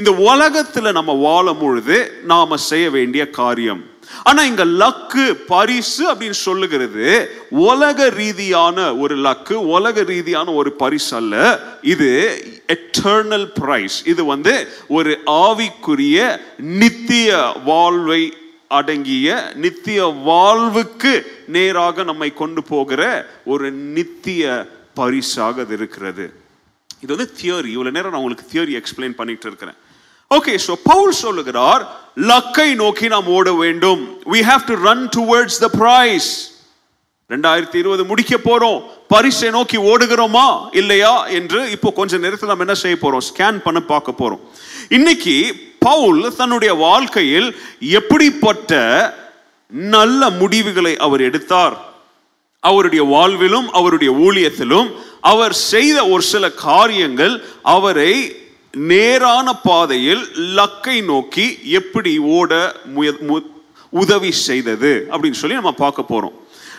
[0.00, 1.96] இந்த உலகத்தில் நம்ம வாழும் பொழுது
[2.32, 3.82] நாம் செய்ய வேண்டிய காரியம்.
[4.22, 11.60] ஆனா இங்க லக்கு பரிசு அப்படின்னு சொல்லுகிறது உலக ரீதியான ஒரு லக்கு உலக ரீதியான ஒரு பரிசு அல்ல.
[11.82, 12.10] இது
[12.66, 18.32] எட்டர்னல் பிரைஸ் இது வந்து ஒரு ஆவிக்குரிய நித்திய வாழ்வை
[18.68, 26.32] அடங்கிய நித்திய வாழ்வுக்கு நேராக நம்மை கொண்டு போகிற ஒரு நித்திய பரிசாக அது இருக்கிறது.
[27.00, 29.76] இது வந்து தியரி இவ்வளவு நேரம் நான் உங்களுக்கு தியரி எக்ஸ்பிளைன் பண்ணிட்டு இருக்கிறேன்.
[30.30, 31.82] ஓகே ஸோ பவுல் சொல்லுகிறார்
[32.16, 34.18] லக்கை நோக்கி நாம் ஓட வேண்டும்.
[34.32, 36.28] We have to run towards the prize
[37.30, 38.82] ரெண்டாயிரத்தி இருபது முடிக்க போறோம்.
[39.08, 40.68] பரிசை நோக்கி ஓடுகிறோமா?
[40.72, 41.26] இல்லையா?
[41.26, 43.24] என்று இப்போ கொஞ்ச நேரத்தில் நம்ம என்ன செய்ய போறோம்?
[43.28, 44.42] ஸ்கேன் பண்ண பார்க்க போறோம்.
[44.88, 45.36] இன்னைக்கு
[45.78, 48.72] பவுல் தன்னுடைய வாழ்க்கையில் எப்படிப்பட்ட
[49.68, 51.76] நல்ல முடிவுகளை அவர் எடுத்தார்?
[52.60, 54.88] அவருடைய வாழ்விலும் அவருடைய ஊழியத்திலும்
[55.20, 58.12] அவர் செய்த ஒரு சில காரியங்கள் அவரை
[58.76, 63.46] நேரான பாதையில் லக்கை நோக்கி எப்படி ஓட முய- மு-
[63.90, 66.32] உதவி செய்தது அப்படின்னு சொல்லி நம்ம பார்க்க போகிறோம்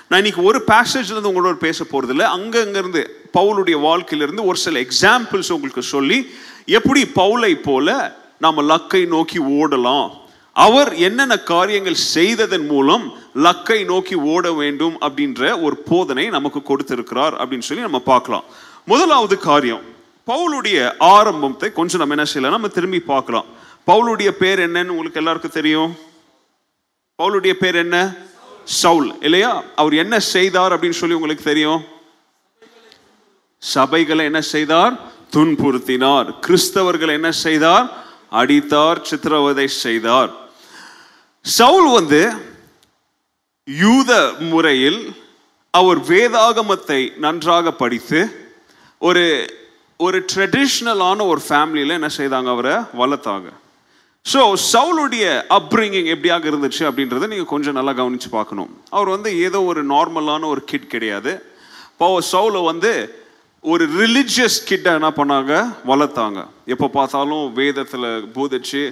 [0.07, 5.81] நான் இன்னைக்கு ஒரு பேசேஜ்லேருந்து உங்களோட பேச போகிறதில்ல இல்லை இருந்து பவுலுடைய வாழ்க்கையிலேருந்து ஒரு சில எக்ஸாம்பிள்ஸ் உங்களுக்கு
[5.81, 6.27] சொல்லி
[6.65, 10.11] எப்படி பவுலை போல நாம் லக்கை நோக்கி ஓடலாம்.
[10.53, 17.61] அவர் என்னென்ன காரியங்கள் செய்ததன் மூலம் லக்கை நோக்கி ஓட வேண்டும் அப்படின்ற ஒரு போதனை நமக்கு கொடுத்திருக்கிறார் அப்படின்னு
[17.61, 18.43] சொல்லி நம்ம பார்க்கலாம்.
[18.85, 19.95] முதலாவது காரியம்.
[20.27, 22.59] பவுலுடைய ஆரம்பத்தை கொஞ்சம் நம்ம என்ன செய்யலாம்?
[22.59, 23.45] நம்ம திரும்பி பார்க்கலாம்.
[23.87, 25.97] பவுலுடைய பேர் என்னன்னு உங்களுக்கு எல்லாருக்கும் தெரியும்?
[27.21, 28.15] பவுலுடைய பேர் என்ன?
[28.63, 29.21] சவுல்.
[29.21, 29.63] இல்லையா?
[29.75, 31.83] அவர் என்ன செய்தார் அப்படின்னு சொல்லி உங்களுக்கு தெரியும்?
[33.75, 34.99] சபைகளை என்ன செய்தார்?
[35.35, 36.27] துன்புறுத்தினார்.
[36.39, 38.05] கிறிஸ்தவர்கள் என்ன செய்தார்?
[38.31, 40.31] அடித்தார் சித்திரவதை செய்தார்.
[41.41, 42.31] சவுல் வந்து
[43.65, 45.15] யூத முறையில்
[45.71, 48.49] அவர் வேதாகமத்தை நன்றாக படித்து
[48.97, 49.25] ஒரு
[49.97, 52.73] ஒரு ட்ரெடிஷ்னலான ஒரு ஃபேமிலியில் என்ன செய்தாங்க அவரை?
[52.73, 53.49] வளர்த்தாங்க.
[54.33, 58.81] ஸோ சவுலுடைய அப்ரிங்கிங் எப்படியாக இருந்துச்சு அப்படின்றத நீங்கள் கொஞ்சம் நல்லா கவனித்து பார்க்கணும்.
[58.89, 61.45] அவர் வந்து ஏதோ ஒரு நார்மலான ஒரு கிட் கிடையாது.
[61.91, 63.21] இப்போ சவுலை வந்து
[63.61, 65.75] ஒரு ரிலிஜியஸ் கிட்டை என்ன பண்ணாங்க?
[65.87, 66.47] வளர்த்தாங்க.
[66.65, 68.91] எப்போ பார்த்தாலும் வேதத்தில் போதிச்சு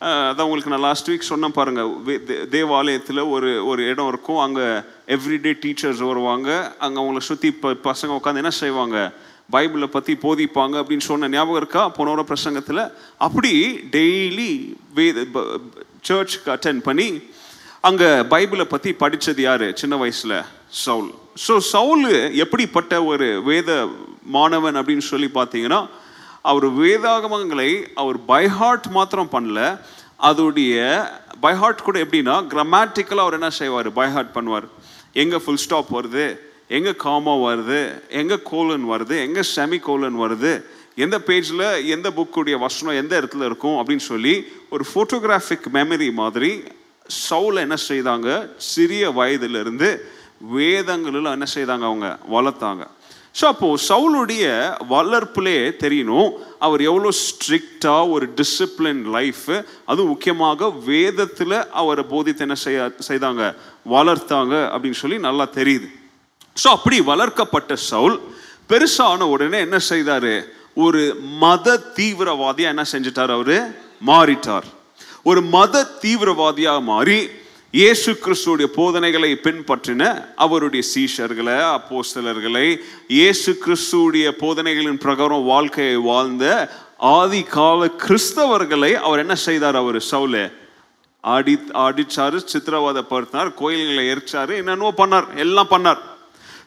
[0.00, 1.80] அதான் உங்களுக்கு நான் லாஸ்ட் வீக் சொன்னேன் பாருங்க.
[1.80, 4.38] வே- தே- தேவாலயத்தில் ஒரு ஒரு இடம் இருக்கும்.
[4.38, 6.74] அங்கே எவ்ரிடே டீச்சர்ஸ் வருவாங்க.
[6.78, 9.12] அங்கே அவங்கள சுற்றி பசங்க உட்காந்து என்ன செய்வாங்க?
[9.52, 11.82] பைபிளை பற்றி போதிப்பாங்க அப்படின்னு சொன்ன ஞாபகம் இருக்கா?
[11.96, 12.82] போன வர பிரசங்கத்தில்.
[13.26, 13.52] அப்படி
[13.96, 14.50] டெய்லி
[14.98, 15.26] வேத
[16.08, 17.08] சர்ச்சுக்கு அட்டென்ட் பண்ணி
[17.88, 19.66] அங்கே பைபிளை பற்றி படித்தது யார்?
[19.80, 20.36] சின்ன வயசில்
[20.84, 21.10] சவுல்.
[21.46, 22.08] ஸோ சவுல்
[22.44, 23.70] எப்படிப்பட்ட ஒரு வேத
[24.36, 25.80] மாணவன் அப்படின்னு சொல்லி பார்த்தீங்கன்னா
[26.50, 27.70] அவர் வேதாகமங்களை
[28.02, 29.60] அவர் பைஹார்ட் மாத்திரம் பண்ணல.
[30.28, 30.74] அதோடைய
[31.44, 33.88] பைஹார்ட் கூட எப்படின்னா கிராமட்டிக்கலாக அவர் என்ன செய்வார்?
[34.00, 34.66] பைஹார்ட் பண்ணுவார்.
[35.22, 36.26] எங்கே ஃபுல் ஸ்டாப் வருது?
[36.68, 38.00] எங்கே காமா வருது?
[38.08, 39.16] எங்கே கோலன் வருது?
[39.26, 40.64] எங்கே செமி கோலன் வருது?
[40.94, 44.34] எந்த பேஜில் எந்த புக்குடைய வசனம் எந்த இடத்துல இருக்கும் அப்படின்னு சொல்லி
[44.70, 46.62] ஒரு ஃபோட்டோகிராஃபிக் மெமரி மாதிரி
[47.30, 48.28] சவுல என்ன செய்தாங்க?
[48.56, 49.88] சிறிய வயதிலிருந்து
[50.40, 52.18] வேதங்களில் என்ன செய்தாங்க அவங்க?
[52.28, 52.84] வளர்த்தாங்க.
[53.38, 54.44] ஸோ அப்போது சவுளுடைய
[54.90, 62.92] வளர்ப்புலே தெரியணும் அவர் எவ்வளோ ஸ்ட்ரிக்டாக ஒரு டிசிப்ளின் லைஃப் அதுவும் முக்கியமாக வேதத்தில் அவரை போதித்து என்ன செய்ய
[63.08, 63.54] செய்தாங்க?
[63.86, 65.88] வளர்த்தாங்க அப்படின்னு சொல்லி நல்லா தெரியுது.
[66.56, 68.16] ஸோ அப்படி வளர்க்கப்பட்ட சவுல்
[68.70, 70.32] பெருசான உடனே என்ன செய்தார்?
[70.84, 71.00] ஒரு
[71.42, 73.56] மத தீவிரவாதியாக என்ன செஞ்சிட்டார் அவர்?
[74.10, 74.66] மாறிட்டார்.
[75.30, 77.18] ஒரு மத தீவிரவாதியாக மாறி
[77.74, 80.02] இயேசு கிறிஸ்துடைய போதனைகளை பின்பற்றின
[80.44, 82.66] அவருடைய சீஷர்களை அப்போஸ்தலர்களை
[83.16, 86.44] இயேசு கிறிஸ்துடைய போதனைகளின் பிரகாரம் வாழ்க்கையை வாழ்ந்த
[87.16, 89.98] ஆதி கால கிறிஸ்தவர்களை அவர் என்ன செய்தார் அவர்?
[90.12, 90.36] சவுல
[91.24, 96.02] ஆடி அடிச்சாரு சித்திரவாதப்படுத்தினார் கோயில்களை எரிச்சாரு என்னென்னவோ பண்ணார் எல்லாம் பண்ணார்.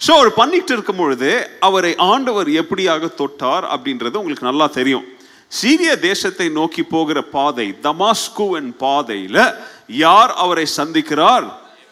[0.06, 5.06] ஸோ அவர் பண்ணிட்டு இருக்கும் பொழுது அவரை ஆண்டவர் எப்படியாக தொட்டார் அப்படின்றது உங்களுக்கு நல்லா தெரியும்.
[5.48, 9.54] சீரிய தேசத்தை நோக்கி போகிற பாதை தமாஸ்குவன் பாதையில
[9.88, 11.46] யார் அவரை சந்திக்கிறார்?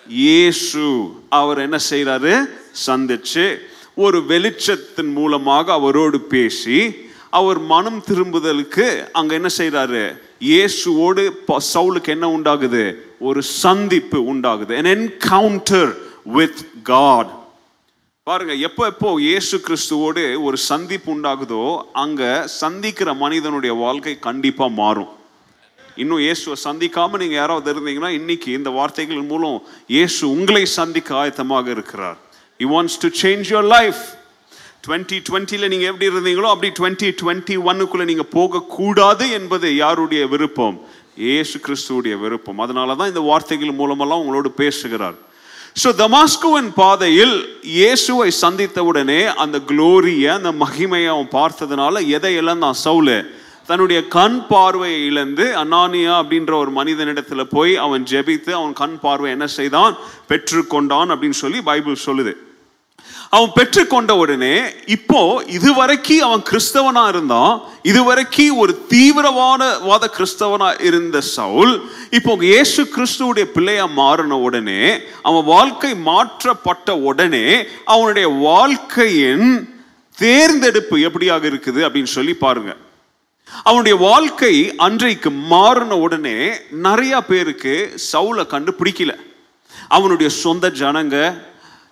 [0.08, 1.12] இயேசு.
[1.30, 2.46] அவர் என்ன செய்கிறாரு
[2.86, 3.56] சந்திச்சு
[3.96, 12.30] ஒரு வெளிச்சத்தின் மூலமாக அவரோடு பேசி அவர் மனம் திரும்புதலுக்கு அங்க என்ன செய்கிறாரு இயேசுவோடு ப- சவுலுக்கு என்ன
[12.30, 12.94] உண்டாகுது?
[13.20, 14.84] ஒரு சந்திப்பு உண்டாகுது.
[14.84, 17.44] என் என்கவுண்டர் வித் காட்
[18.30, 21.60] பாருங்க எப்போ எப்போ இயேசு கிறிஸ்துவோடு ஒரு சந்திப்பு உண்டாகுதோ
[22.04, 22.22] அங்க
[22.62, 25.12] சந்திக்கிற மனிதனுடைய வாழ்க்கை கண்டிப்பா மாறும்.
[26.02, 29.58] இன்னும் இயேசுவை சந்திக்காம நீங்க யாராவது இருந்தீங்கன்னா இன்னைக்கு இந்த வார்த்தைகள் மூலம்
[29.96, 32.18] இயேசு உங்களை சந்திக்க ஆயத்தமாக இருக்கிறார்.
[32.60, 34.02] You wants to change your life
[34.88, 40.80] twenty டுவெண்ட்டியில் நீங்கள் எப்படி இருந்தீங்களோ அப்படி டுவெண்ட்டி டுவெண்ட்டி ஒன்னுக்குள்ளே நீங்கள் போகக்கூடாது என்பது யாருடைய விருப்பம்?
[41.28, 42.60] இயேசு கிறிஸ்துவோடைய விருப்பம்.
[42.66, 45.20] அதனால தான் இந்த வார்த்தைகள் மூலமெல்லாம் உங்களோடு பேசுகிறார்.
[45.84, 52.78] ஸோ தமாஸ்குவின் பாதையில் இயேசுவை சந்தித்தவுடனே அந்த குளோரியை அந்த மகிமையை அவன் பார்த்ததுனால எதை இழந்தான்?
[52.84, 53.18] சவுலு
[53.66, 59.48] தன்னுடைய கண் பார்வையை இழந்து அனானியா அப்படின்ற ஒரு மனிதனிடத்துல போய் அவன் ஜெபித்து அவன் கண் பார்வை என்ன
[59.48, 59.96] செய்தான்?
[60.30, 62.34] பெற்றுக்கொண்டான் அப்படின்னு சொல்லி பைபிள் சொல்லுது.
[63.30, 64.56] அவன் பெற்றுக்கொண்ட உடனே
[64.96, 71.74] இப்போ இதுவரைக்கும் அவன் கிறிஸ்தவனா இருந்தான் இதுவரைக்கும் ஒரு தீவிரவாத கிறிஸ்தவனா இருந்த சவுல்
[72.18, 74.82] இப்போ இயேசு கிறிஸ்துவுடைய பிள்ளையா மாறின உடனே
[75.22, 77.46] அவன் வாழ்க்கை மாற்றப்பட்ட உடனே
[77.86, 79.48] அவனுடைய வாழ்க்கையின்
[80.18, 82.72] தேர்ந்தெடுப்பு எப்படியாக இருக்குது அப்படின்னு சொல்லி பாருங்க.
[83.65, 84.54] அவனுடைய வாழ்க்கை
[84.86, 86.38] அன்றைக்கு மாறின உடனே
[86.86, 87.74] நிறைய பேருக்கு
[88.12, 89.13] சவுலை கண்டுபிடிக்கல.
[89.88, 91.18] அவனுடைய சொந்த ஜனங்க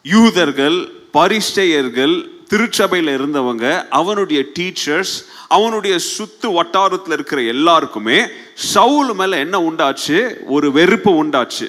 [0.05, 0.77] யூதர்கள்
[1.13, 10.35] பரிஷ்டையர்கள் திருச்சபையில் இருந்தவங்க அவனுடைய டீச்சர்ஸ் அவனுடைய சுத்து வட்டாரத்தில் இருக்கிற எல்லாருக்குமே சவுல் மேலே என்ன உண்டாச்சு?
[10.45, 11.67] ஒரு வெறுப்பு உண்டாச்சு.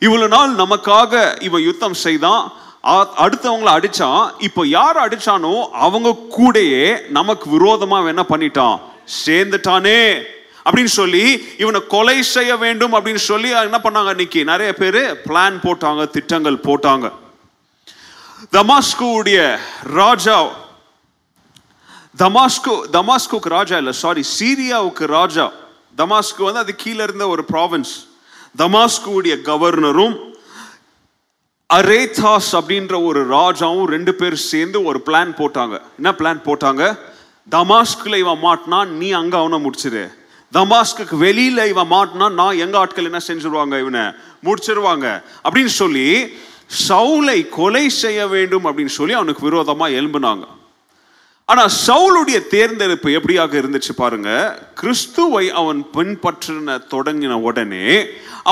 [0.00, 2.52] இவ்வளவு நாள் நமக்காக இவன் யுத்தம் செய்தான்.
[2.84, 4.30] அடுத்தவங்களை அடுத்தவங்கள அடிச்சான்.
[4.38, 8.80] இப்போ யார் அடிச்சானோ அவங்க கூடயே நமக்கு விரோதமா என்ன பண்ணிட்டான்?
[9.26, 10.22] சேர்ந்துட்டானே.
[10.64, 14.44] அப்படின்னு சொல்லி இவனை கொலை செய்ய வேண்டும் அப்படின்னு சொல்லி என்ன பண்ணாங்க இன்னைக்கு?
[14.44, 17.12] நிறைய பேர் பிளான் போட்டாங்க திட்டங்கள் போட்டாங்க.
[18.50, 20.48] தமாஸ்குடைய ராஜா
[22.18, 25.52] தமாஸ்கு தமாஸ்குக்கு ராஜா இல்லை சாரி சீரியாவுக்கு ராஜா.
[25.96, 27.92] தமாஸ்கு வந்து அது கீழே இருந்த ஒரு ப்ராவின்ஸ்
[28.58, 30.18] தமாஸ்குடைய கவர்னரும்
[31.74, 35.80] அரேதாஸ் அப்படின்ற ஒரு ராஜாவும் ரெண்டு பேர் சேர்ந்து ஒரு பிளான் போட்டாங்க.
[35.96, 36.98] என்ன பிளான் போட்டாங்க?
[37.50, 40.12] தமாஸ்கில் இவன் மாட்டினா நீ அங்கே அவனை முடிச்சிரு.
[40.52, 44.00] தமாஸ்குக்கு வெளியில் இவன் மாட்டினா நான் எங்கள் ஆட்கள் என்ன செஞ்சுருவாங்க இவனை?
[44.44, 45.22] முடிச்சிருவாங்க.
[45.44, 46.36] அப்படின்னு சொல்லி
[46.88, 50.44] சவுலை கொலை செய்ய வேண்டும் அப்படின்னு சொல்லி அவனுக்கு விரோதமாக எழும்புனாங்க.
[51.52, 54.30] ஆனா சவுளுடைய தேர்ந்தெடுப்பு எப்படியாக இருந்துச்சு பாருங்க.
[54.74, 57.88] கிறிஸ்துவை அவன் பின்பற்றின தொடங்கின உடனே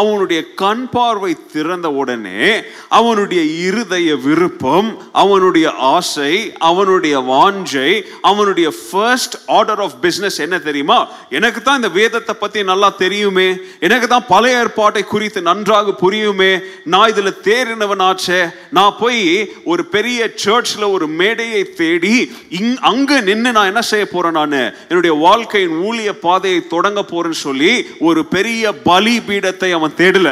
[0.00, 2.42] அவனுடைய கண் பார்வை திறந்த உடனே
[2.88, 7.90] அவனுடைய இருதய விருப்பம் அவனுடைய ஆசை அவனுடைய வாஞ்சை
[8.30, 10.98] அவனுடைய ஃபர்ஸ்ட் ஆர்டர் ஆஃப் பிஸ்னஸ் என்ன தெரியுமா?
[11.30, 13.48] எனக்கு தான் இந்த வேதத்தை பற்றி நல்லா தெரியுமே.
[13.80, 16.52] எனக்கு தான் பழைய ஏற்பாட்டை குறித்து நன்றாக புரியுமே.
[16.84, 18.40] நான் இதுல தேறினவனாச்சே.
[18.70, 19.24] நான் போய்
[19.64, 22.16] ஒரு பெரிய சர்ச்சில் ஒரு மேடையை தேடி
[22.60, 24.74] இங் அங்கு நின்று நான் என்ன செய்ய போறேன் நான்?
[24.88, 30.31] என்னுடைய வாழ்க்கையின் ஊழிய பாதையை தொடங்க போறேன்னு சொல்லி ஒரு பெரிய பலி பீடத்தை அவன் தேடல.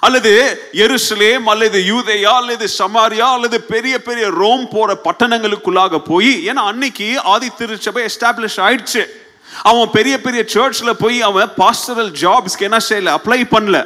[0.00, 0.32] அல்லது
[0.72, 7.48] எருசலேம் அல்லது யூதேயா அல்லது சமாரியா அல்லது பெரிய பெரிய ரோம் போற பட்டணங்களுக்குள்ளாக போய் ஏன்னா அன்னைக்கு ஆதி
[7.58, 9.04] திருச்சபை எஸ்டாப்ளிஷ் ஆயிடுச்சு.
[9.62, 13.16] அவன் பெரிய பெரிய சர்ச்ல போய் அவன் பாஸ்டரல் ஜாப்ஸ்க்கு என்ன செய்யல?
[13.16, 13.78] அப்ளை பண்ணல.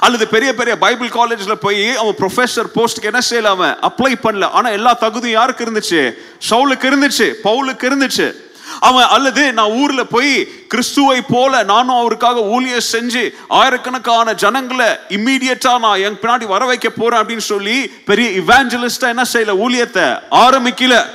[0.00, 4.50] அல்லது பெரிய பெரிய பைபிள் காலேஜில் போய் அவன் ப்ரொஃபசர் போஸ்ட்டுக்கு என்ன செய்யல அவன் அப்ளை பண்ணல.
[4.50, 6.14] ஆனால் எல்லா தகுதியும் யாருக்கு இருந்துச்சு?
[6.50, 7.32] சவுலுக்கு இருந்துச்சு.
[7.44, 8.44] பவுலுக்கு இருந்துச்சு.
[8.80, 16.00] அவன் அல்லது நான் ஊர்ல போய் கிறிஸ்துவை போல நானும் அவருக்காக ஊழிய செஞ்சு ஆயிரக்கணக்கான ஜனங்களை இம்மீடியட்டா நான்
[16.00, 19.54] என் பின்னாடி வர வைக்க போறேன் அப்படின்னு சொல்லி பெரிய இவாஞ்சலிஸ்டா என்ன செய்யல?
[19.64, 21.06] ஊழியத்தை ஆரம்பிக்கல.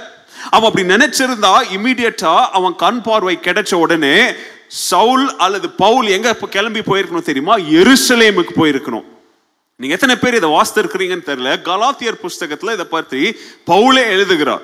[0.49, 4.33] அவன் அப்படி நினைச்சிருந்தா இம்மீடியட்டா அவன் கண் பார்வை கிடைச்ச உடனே
[4.71, 7.57] சவுல் அல்லது பவுல் எங்க இப்போ கிளம்பி போயிருக்கணும் தெரியுமா?
[7.57, 9.07] எருசலேமுக்கு போயிருக்கணும்.
[9.75, 11.61] நீங்க எத்தனை பேர் இதை வாசித்திருக்கிறீங்கன்னு தெரில தெரியல.
[11.63, 14.61] கலாத்தியர் புஸ்தகத்துல இதை பற்றி பவுலே எழுதுகிறார்.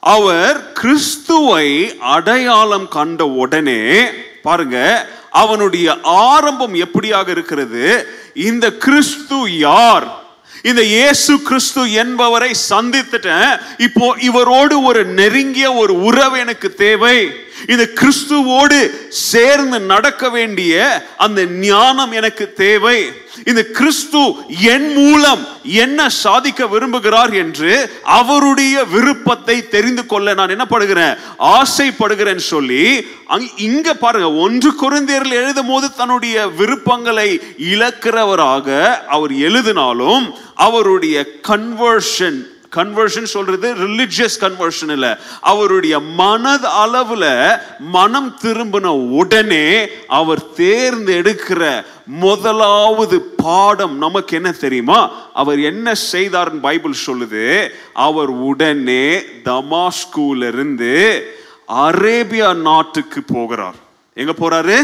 [0.00, 4.04] அவர் கிறிஸ்துவை அடையாளம் கண்ட உடனே
[4.42, 8.06] பாருங்க அவனுடைய ஆரம்பம் எப்படியாக இருக்கிறது?
[8.34, 10.20] இந்த கிறிஸ்து யார்?
[10.62, 13.60] இந்த இயேசு கிறிஸ்து என்பவரை சந்தித்துட்டேன்.
[13.78, 17.34] இப்போ இவரோடு ஒரு நெருங்கிய ஒரு உறவு எனக்கு தேவை.
[17.68, 23.12] இந்த கிறிஸ்துவோடு சேர்ந்து நடக்க வேண்டிய அந்த ஞானம் எனக்கு தேவை.
[23.44, 31.16] இந்த கிறிஸ்து என் மூலம் என்ன சாதிக்க விரும்புகிறார் என்று அவருடைய விருப்பத்தை தெரிந்து கொள்ள நான் என்ன படுகிறேன்?
[31.36, 38.68] ஆசைப்படுகிறேன் சொல்லி அங்- இங்க பாருங்க ஒன்று குறைந்தேரில் எழுதும் போது தன்னுடைய விருப்பங்களை இழக்கிறவராக
[39.06, 45.18] அவர் எழுதினாலும் அவருடைய கன்வர்ஷன் கன்வர்ஷன் சொல்றது ரிலிஜியஸ் கன்வர்ஷன் இல்ல.
[45.40, 55.10] அவருடைய மனது அளவுல மனம் திரும்பின உடனே அவர் தேர்ந்தெடுக்கிற முதலாவது பாடம் நமக்கு என்ன தெரியுமா?
[55.32, 57.70] அவர் என்ன செய்தார்னு பைபிள் சொல்லுது.
[57.92, 61.26] அவர் உடனே தமாஸ்கூல இருந்து
[61.68, 63.74] அரேபியா நாட்டுக்கு போகிறார்.
[64.14, 64.76] எங்க போறாரு?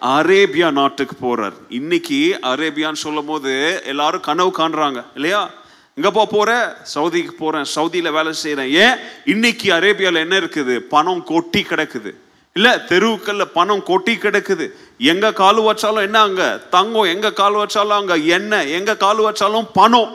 [0.00, 1.52] அரேபியா நாட்டுக்கு போறார்.
[1.68, 5.50] இன்னைக்கு அரேபியான்னு சொல்லும் போது எல்லாரும் கனவு காண்றாங்க இல்லையா?
[5.96, 8.98] எங்க போக போகிறேன் சவுதிக்கு போகிறேன் சவுதியில் வேலை செய்கிறேன் ஏன்?
[9.24, 10.78] இன்னைக்கு அரேபியாவில் என்ன இருக்குது?
[10.78, 12.10] பணம் கொட்டி கிடக்குது.
[12.52, 14.70] இல்லை தெருவுக்கல்ல பணம் கொட்டி கிடக்குது.
[14.98, 16.48] எங்கே கால் வச்சாலும் என்ன அங்கே?
[16.70, 17.04] தங்கம்.
[17.04, 18.26] எங்கே கால் வச்சாலும் அங்கே?
[18.26, 18.72] எண்ணெய்.
[18.72, 20.10] எங்கே கால் வச்சாலும் பணம்.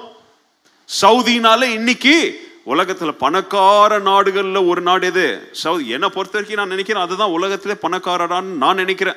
[1.01, 5.49] சவுதினால இன்னைக்கு உலகத்தில் பணக்கார நாடுகளில் ஒரு நாடு எது?
[5.51, 5.89] சவுதி.
[5.89, 9.15] என்னை பொறுத்த வரைக்கும் நான் நினைக்கிறேன் அதுதான் உலகத்திலே பணக்காரடான்னு நான் நினைக்கிறேன்.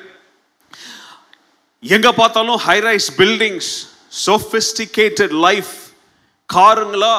[1.79, 3.71] எங்கே பார்த்தாலும் high rise buildings
[4.25, 5.73] sophisticated life
[6.49, 7.15] காருங்களா?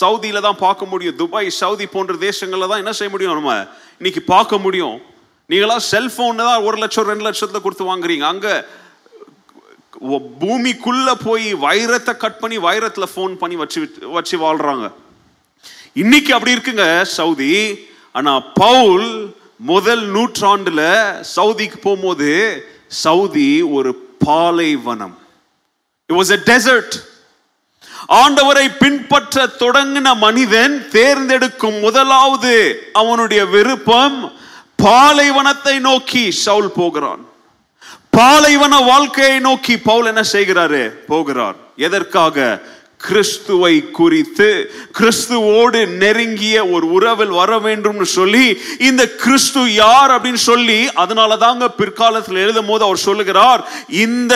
[0.00, 1.16] சவுதியில் தான் பார்க்க முடியும்.
[1.20, 3.52] துபாய் சவுதி போன்ற தேசங்களில் தான் என்ன செய்ய முடியும் நம்ம?
[4.00, 4.96] இன்னைக்கு பார்க்க முடியும்.
[5.50, 8.26] நீங்களா செல்ஃபோன் தான் ஒரு லட்சம் ரெண்டு லட்சத்தில் கொடுத்து வாங்குறீங்க.
[8.34, 8.54] அங்கே
[10.42, 13.80] பூமிக்குள்ளே போய் வைரத்தை கட் பண்ணி வைரத்தில் ஃபோன் பண்ணி வச்சு
[14.16, 14.86] வச்சு வாழ்கிறாங்க
[16.02, 16.86] இன்னைக்கு அப்படி இருக்குங்க
[17.18, 17.52] சவுதி.
[18.18, 19.10] ஆனால் பவுல்
[19.70, 20.88] முதல் நூற்றாண்டில்
[21.36, 22.30] சவுதிக்கு போகும்போது
[23.04, 23.92] சவுதி ஒரு
[24.26, 25.14] பாலைவனம்.
[26.08, 26.96] இட் வாஸ் a டெசர்ட்
[28.08, 34.32] ஆண்டவரை பின்பற்ற தொடங்கின மனிதன் தேர்ந்தெடுக்கும் முதலாவது அவனுடைய விருப்பம்
[34.82, 37.20] பாலைவனத்தை நோக்கி சவுல் போகிறான்.
[38.10, 40.88] பாலைவன வாழ்க்கையை நோக்கி பவுல் என்ன செய்கிறாரு?
[41.06, 41.56] போகிறார்.
[41.76, 42.62] எதற்காக?
[42.96, 51.36] கிறிஸ்துவை குறித்து கிறிஸ்துவோடு நெருங்கிய ஒரு உறவில் வர வேண்டும்னு சொல்லி இந்த கிறிஸ்து யார் அப்படின்னு சொல்லி அதனால
[51.36, 54.34] தாங்க பிற்காலத்தில் எழுதும் போது அவர் சொல்லுகிறார் இந்த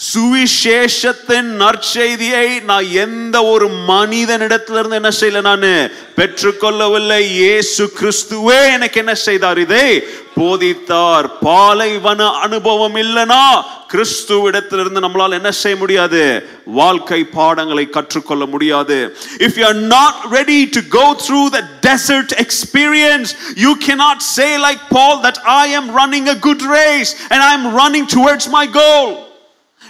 [0.00, 5.90] சுவிசேஷத்தின் நற்செய்தியை நான் எந்த ஒரு மனிதனிடத்திலிருந்து என்ன செய்யல நான்?
[6.16, 7.20] பெற்றுக்கொள்ளவில்லை.
[7.20, 9.58] இயேசு கிறிஸ்துவே எனக்கு என்ன செய்தார்?
[9.58, 10.04] இதை
[10.36, 11.26] போதித்தார்.
[11.40, 16.48] பாலைவன அனுபவம் இல்லனா கிறிஸ்துவிடத்திலிருந்து நம்மளால் என்ன செய்ய முடியாது?
[16.64, 19.16] வாழ்க்கை பாடங்களை கற்றுக்கொள்ள முடியாது.
[19.38, 24.78] If you are not ready to go through the desert experience you cannot say like
[24.88, 29.27] Paul that I am running a good race and I am running towards my goal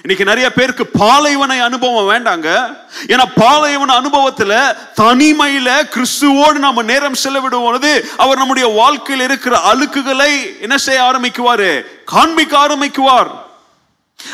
[0.02, 2.76] இன்னைக்கு நிறைய பேருக்கு பாலைவன அனுபவம் வேண்டாங்க.
[3.06, 10.78] ஏன்னா பாலைவன அனுபவத்துல தனிமையில கிறிஸ்துவோடு நம்ம நேரம் செலவிடும் பொழுது அவர் நம்முடைய வாழ்க்கையில் இருக்கிற அழுக்குகளை என்ன
[10.78, 11.84] செய்ய ஆரம்பிக்குவாரு?
[12.04, 13.30] காண்பிக்க ஆரம்பிக்குவார்.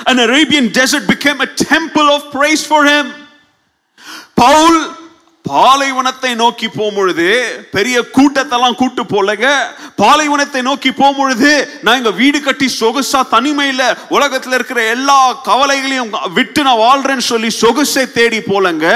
[0.04, 3.12] An Arabian desert became a temple of praise for him.
[4.34, 4.90] Pavul
[5.48, 7.26] பாலைவனத்தை நோக்கி போகும்பொழுது
[7.74, 9.46] பெரிய கூட்டத்தெல்லாம் கூட்டு போலங்க.
[10.02, 11.50] பாலைவனத்தை நோக்கி போகும்பொழுது
[11.82, 13.82] நான் இங்க வீடு கட்டி சொகுசா தனிமையில
[14.16, 18.86] உலகத்துல இருக்கிற எல்லா கவலைகளையும் விட்டு நான் வாழ்றேன்னு சொல்லி சொகுசை தேடி போலங்க.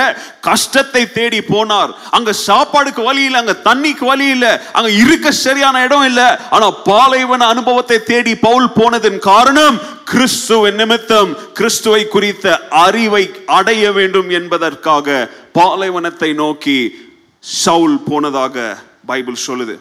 [0.48, 1.92] கஷ்டத்தை தேடி போனார்.
[2.10, 6.28] அங்க சாப்பாடுக்கு வழி இல்லை அங்க தண்ணிக்கு வழி இல்லை அங்க இருக்க சரியான இடம் இல்லை.
[6.50, 11.30] ஆனா பாலைவன அனுபவத்தை தேடி பவுல் போனதன் காரணம் கிறிஸ்துவின் நிமித்தம்.
[11.58, 12.46] கிறிஸ்துவை குறித்த
[12.84, 13.24] அறிவை
[13.58, 15.16] அடைய வேண்டும் என்பதற்காக
[15.52, 16.94] பாலைவனத்தை நோக்கி
[17.40, 19.78] சவுல் போனதாக பைபிள் சொல்லுது.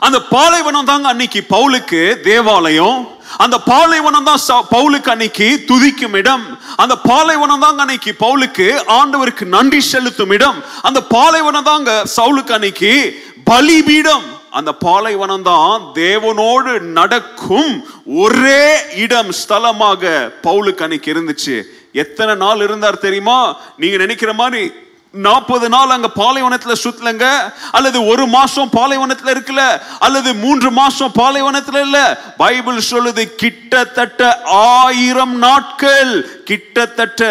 [0.00, 3.08] அந்த பாலைவனம் தாங்க அன்னைக்கு பவுலுக்கு தேவாலயம்.
[3.36, 6.58] அந்த பாலைவனம் தான் ச- பவுலுக்கு அன்னைக்கு துதிக்கும் இடம்.
[6.76, 10.64] அந்த பாலைவனம் தாங்க அன்னைக்கு பவுலுக்கு ஆண்டவருக்கு நன்றி செலுத்தும் இடம்.
[10.82, 14.34] அந்த பாலைவனம் தாங்க சவுலுக்கு அன்னைக்கு பலிபீடம்.
[14.50, 21.75] அந்த பாலைவனம் தான் தேவனோடு நடக்கும் ஒரே இடம் ஸ்தலமாக பவுலுக்கு அன்னைக்கு இருந்துச்சு.
[22.02, 23.38] எத்தனை நாள் இருந்தார் தெரியுமா?
[23.76, 24.72] நீங்க நினைக்கிற மாதிரி
[25.10, 27.26] நாற்பது நாள் அங்க பாலைவனத்துல சுத்தலங்க?
[27.72, 29.62] அல்லது ஒரு மாசம் பாலைவனத்துல இருக்கல?
[29.98, 31.98] அல்லது மூன்று மாசம் பாலைவனத்துல இல்ல?
[32.36, 37.22] பைபிள் சொல்லுது கிட்டத்தட்ட ஆயிரம் நாட்கள் கிட்டத்தட்ட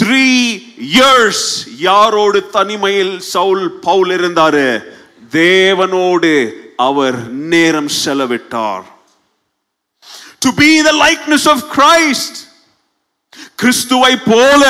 [0.00, 0.26] த்ரீ
[0.94, 1.46] இயர்ஸ்
[1.82, 4.68] யாரோடு தனிமையில் சவுல் பவுல் இருந்தாரு?
[5.30, 6.32] தேவனோடு
[6.76, 8.86] அவர் நேரம் செலவிட்டார்.
[10.38, 12.38] To be the likeness of Christ
[13.62, 14.62] கிறிஸ்துவை போல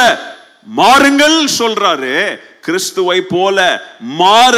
[0.77, 2.15] மாறுங்கள் சொல்றாரு.
[2.61, 3.59] கிறிஸ்துவை போல
[4.21, 4.57] மாற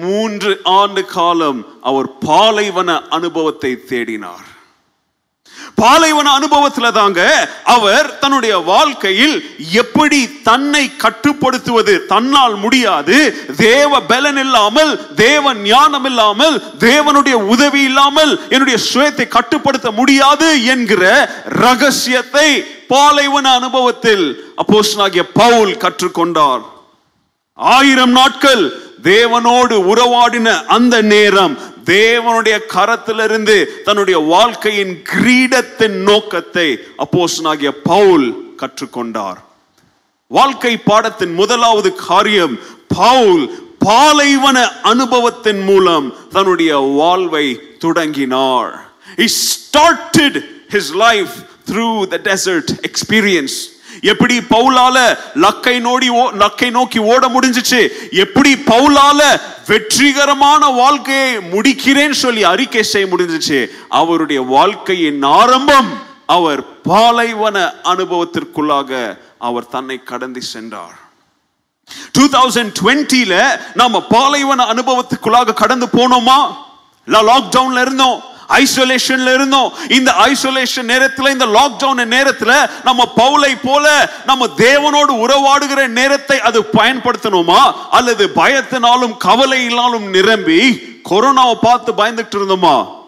[0.00, 4.48] மூன்று ஆண்டு காலம் அவர் பாலைவன அனுபவத்தை தேடினார்.
[5.74, 7.20] பாலைவன அனுபவத்துல தாங்க
[7.74, 9.34] அவர் தன்னுடைய வாழ்க்கையில்
[9.82, 13.16] எப்படி தன்னை கட்டுப்படுத்துவது தன்னால் முடியாது
[13.56, 21.02] தேவ பலன் இல்லாமல் தேவ ஞானம் இல்லாமல் தேவனுடைய உதவி இல்லாமல் என்னுடைய சுயத்தை கட்டுப்படுத்த முடியாது என்கிற
[21.64, 22.48] ரகசியத்தை
[22.92, 24.24] பாலைவன அனுபவத்தில்
[24.62, 26.62] அப்போஸ்னாகிய பவுல் கற்றுக்கொண்டார்.
[27.54, 28.64] ஆயிரம் நாட்கள்
[29.02, 36.68] தேவனோடு உறவாடின அந்த நேரம் தேவனுடைய கரத்திலிருந்து தன்னுடைய வாழ்க்கையின் கிரீடத்தின் நோக்கத்தை
[37.04, 38.26] அப்போஸ்தலனாகிய பவுல்
[38.62, 39.38] கற்றுக்கொண்டார்.
[40.38, 42.54] வாழ்க்கை பாடத்தின் முதலாவது காரியம்
[42.88, 43.44] பவுல்
[43.78, 44.58] பாலைவன
[44.92, 47.46] அனுபவத்தின் மூலம் தன்னுடைய வாழ்வை
[47.84, 48.72] தொடங்கினார்.
[49.20, 50.34] He started
[50.74, 51.34] his life
[51.70, 53.56] through the desert experience
[54.00, 57.88] எப்படி பவுலால லக்கை நோடி ஓ- லக்கை நோக்கி ஓட முடிஞ்சுச்சு?
[58.10, 63.70] எப்படி பவுலால வெற்றிகரமான வாழ்க்கையை முடிக்கிறேன்னு சொல்லி அறிக்கை செய்ய முடிஞ்சிச்சு?
[63.88, 71.00] அவருடைய வாழ்க்கையின் ஆரம்பம் அவர் பாலைவன அனுபவத்திற்குள்ளாக அவர் தன்னை கடந்து சென்றார்.
[72.18, 76.38] 2020ல நாம பாலைவன அனுபவத்துக்குள்ளாக கடந்து போனோமா?
[77.06, 78.22] லாக்டவுன்ல இருந்தோம்?
[78.52, 79.72] ஐசோலேஷன்ல இருந்தோம்.
[79.88, 87.72] இந்த ஐசோலேஷன் நேரத்தில் இந்த லாக்டவுன் நேரத்தில் நம்ம பவுலை போல நம்ம தேவனோடு உறவாடுகிற நேரத்தை அது பயன்படுத்தணுமா?
[87.90, 90.60] அல்லது பயத்தினாலும் கவலையினாலும் நிரம்பி
[91.10, 93.00] கொரோனாவை பார்த்து பயந்துட்டு இருந்தோமா?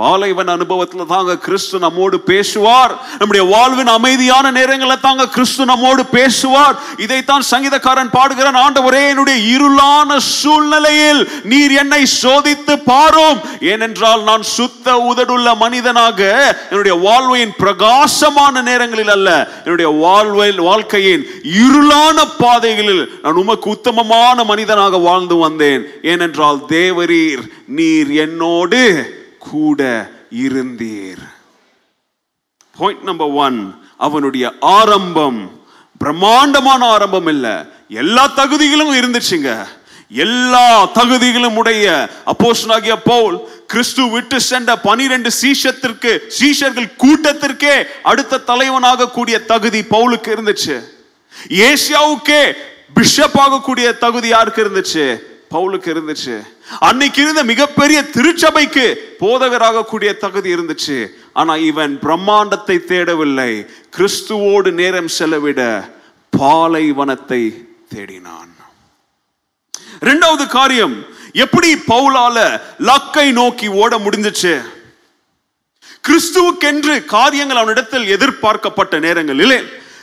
[0.00, 2.92] பாலைவன் அனுபவத்தில் தாங்க கிறிஸ்து நம்மோடு பேசுவார்.
[3.18, 6.76] நம்முடைய வாழ்வின் அமைதியான நேரங்களில் தாங்க கிறிஸ்து நம்மோடு பேசுவார்.
[6.96, 13.40] இதைத்தான் சங்கீதக்காரன் பாடுகிறான் ஆண்டவரே என்னுடைய இருளான சூழ்நிலையில் நீர் என்னை சோதித்து பாரும்.
[13.60, 16.20] ஏனென்றால் நான் சுத்த உதடுள்ள மனிதனாக
[16.70, 19.28] என்னுடைய வாழ்வையின் பிரகாசமான நேரங்களில் அல்ல
[19.64, 21.26] என்னுடைய வாழ்வில் வாழ்க்கையின்
[21.64, 25.84] இருளான பாதைகளில் நான் உமக்கு உத்தமமான மனிதனாக வாழ்ந்து வந்தேன்.
[26.02, 28.82] ஏனென்றால் தேவரீர் நீர் என்னோடு
[29.50, 31.28] கூட இருந்தீர்.
[32.78, 35.66] பாயிண்ட் நம்பர் ஒன் அவனுடைய ஆரம்பம்
[35.98, 37.66] பிரம்மாண்டமான ஆரம்பம் இல்ல.
[37.88, 39.66] எல்லா தகுதிகளும் இருந்துச்சுங்க.
[40.10, 49.44] எல்லா தகுதிகளும் உடைய அப்போஸ்தலனாகிய பவுல் கிறிஸ்து விட்டு சென்ற பனிரெண்டு சீஷத்திற்கு சீஷர்கள் கூட்டத்திற்கே அடுத்த தலைவனாக கூடிய
[49.44, 50.76] தகுதி பவுலுக்கு இருந்துச்சு.
[51.48, 52.52] ஏசியாவுக்கே
[52.94, 55.06] பிஷப் ஆகக்கூடிய தகுதி யாருக்கு இருந்துச்சு?
[55.50, 56.46] பவுலுக்கு இருந்துச்சு.
[56.78, 61.08] அன்னைக்கு இருந்த மிகப்பெரிய திருச்சபைக்கு போதகராக கூடிய தகுதி இருந்துச்சு.
[61.32, 63.66] ஆனா இவன் பிரம்மாண்டத்தை தேடவில்லை.
[63.96, 65.90] கிறிஸ்துவோடு நேரம் செலவிட
[66.30, 68.52] பாலைவனத்தை தேடினான்.
[70.00, 74.62] இரண்டாவது காரியம் எப்படி பவுலால லக்கை நோக்கி ஓட முடிஞ்சிச்சு?
[76.08, 79.62] கிறிஸ்துவுக்கென்று காரியங்கள் அவனிடத்தில் எதிர்பார்க்கப்பட்ட நேரங்களிலே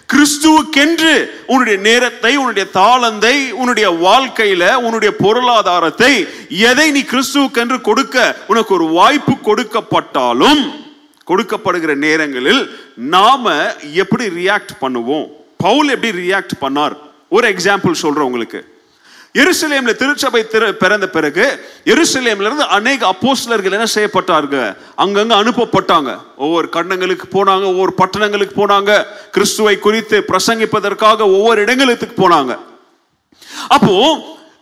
[0.10, 8.86] கிறிஸ்துவுக்கென்று உன்னுடைய நேரத்தை உன்னுடைய தாளந்தை உன்னுடைய வாழ்க்கையில உன்னுடைய பொருளாதாரத்தை எதை நீ கிறிஸ்துவுக்கென்று கொடுக்க உனக்கு ஒரு
[8.86, 10.62] வாய்ப்பு கொடுக்கப்பட்டாலும்
[11.28, 15.28] கொடுக்கப்படுகிற நேரங்களில் நாம எப்படி ரியாக்ட் பண்ணுவோம்?
[15.58, 16.96] பவுல் எப்படி ரியாக்ட் பண்ணார்?
[17.30, 18.75] ஒரு எக்ஸாம்பிள் சொல்றேன் உங்களுக்கு.
[19.36, 21.46] எருசலேம்ல திருச்சபை திற பிறந்த பிறகு
[21.86, 24.70] எருசலேம்ல இருந்து அநேக அப்போஸ்லர்கள் என்ன செய்யப்பட்டார்கள்?
[24.98, 26.18] அங்கங்க அனுப்பப்பட்டாங்க.
[26.38, 29.06] ஒவ்வொரு கண்ணங்களுக்கு போனாங்க ஒவ்வொரு பட்டணங்களுக்கு போனாங்க.
[29.32, 32.58] கிறிஸ்துவை குறித்து பிரசங்கிப்பதற்காக ஒவ்வொரு இடங்களுக்கு போனாங்க.
[33.68, 33.94] அப்போ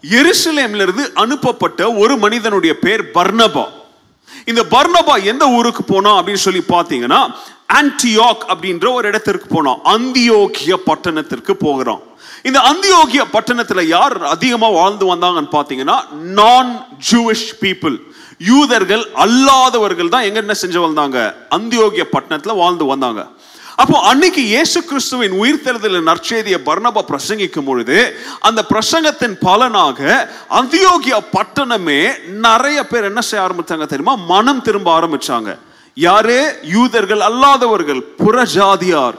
[0.09, 3.65] எருசலேம்ல இருந்து அனுப்பப்பட்ட ஒரு மனிதனுடைய பேர் பர்ணபா
[4.47, 7.21] இந்த பர்னபா எந்த ஊருக்கு போனோம் அப்படின்னு சொல்லி பார்த்தீங்கன்னா
[7.69, 12.01] ஆன்டியாக் அப்படின்ற ஒரு இடத்திற்கு போனோம் அந்தியோகிய பட்டணத்திற்கு போகிறோம்
[12.43, 15.97] இந்த அந்தியோகிய பட்டணத்துல யார் அதிகமா வாழ்ந்து வந்தாங்கன்னு பாத்தீங்கன்னா
[16.33, 16.71] நான்
[17.11, 17.95] ஜூவிஷ் பீப்புள்
[18.39, 21.17] யூதர்கள் அல்லாதவர்கள் தான் எங்க என்ன செஞ்சு வந்தாங்க?
[21.49, 23.21] அந்தியோகிய பட்டணத்துல வாழ்ந்து வந்தாங்க.
[23.75, 32.87] அப்போ அன்னைக்கு இயேசு கிறிஸ்துவின் உயிர்த்தெழுதல் நற்செய்தியை பர்ணபா பிரசங்கிக்கும் பொழுது அந்த பிரசங்கத்தின் பலனாக அந்தியோகியா பட்டணமே நிறைய
[32.87, 34.15] பேர் என்ன செய்ய ஆரம்பித்தாங்க தெரியுமா?
[34.15, 35.57] மனம் திரும்ப ஆரம்பிச்சாங்க.
[35.93, 36.59] யாரு?
[36.63, 39.17] யூதர்கள் அல்லாதவர்கள் புறஜாதியார்.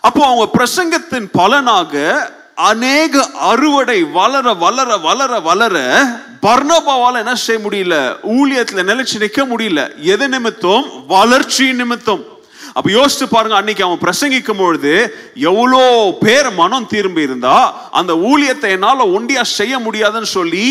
[0.00, 6.02] அப்போ அவங்க பிரசங்கத்தின் பலனாக அநேக அறுவடை வளர வளர வளர வளர
[6.42, 8.16] பர்ணபாவால் என்ன செய்ய முடியல?
[8.22, 10.02] ஊழியத்தில் நிலைச்சு நிற்க முடியல.
[10.02, 10.84] எது நிமித்தம்?
[11.06, 12.32] வளர்ச்சி நிமித்தம்.
[12.76, 14.92] அப்ப யோசிச்சு பாருங்க அன்னைக்கு அவன் பிரசங்கிக்கும் பொழுது
[15.34, 15.82] எவ்வளோ
[16.20, 17.56] பேர் மனம் திரும்பி இருந்தா
[17.90, 20.64] அந்த ஊழியத்தை என்னால ஒண்டியா செய்ய முடியாதுன்னு சொல்லி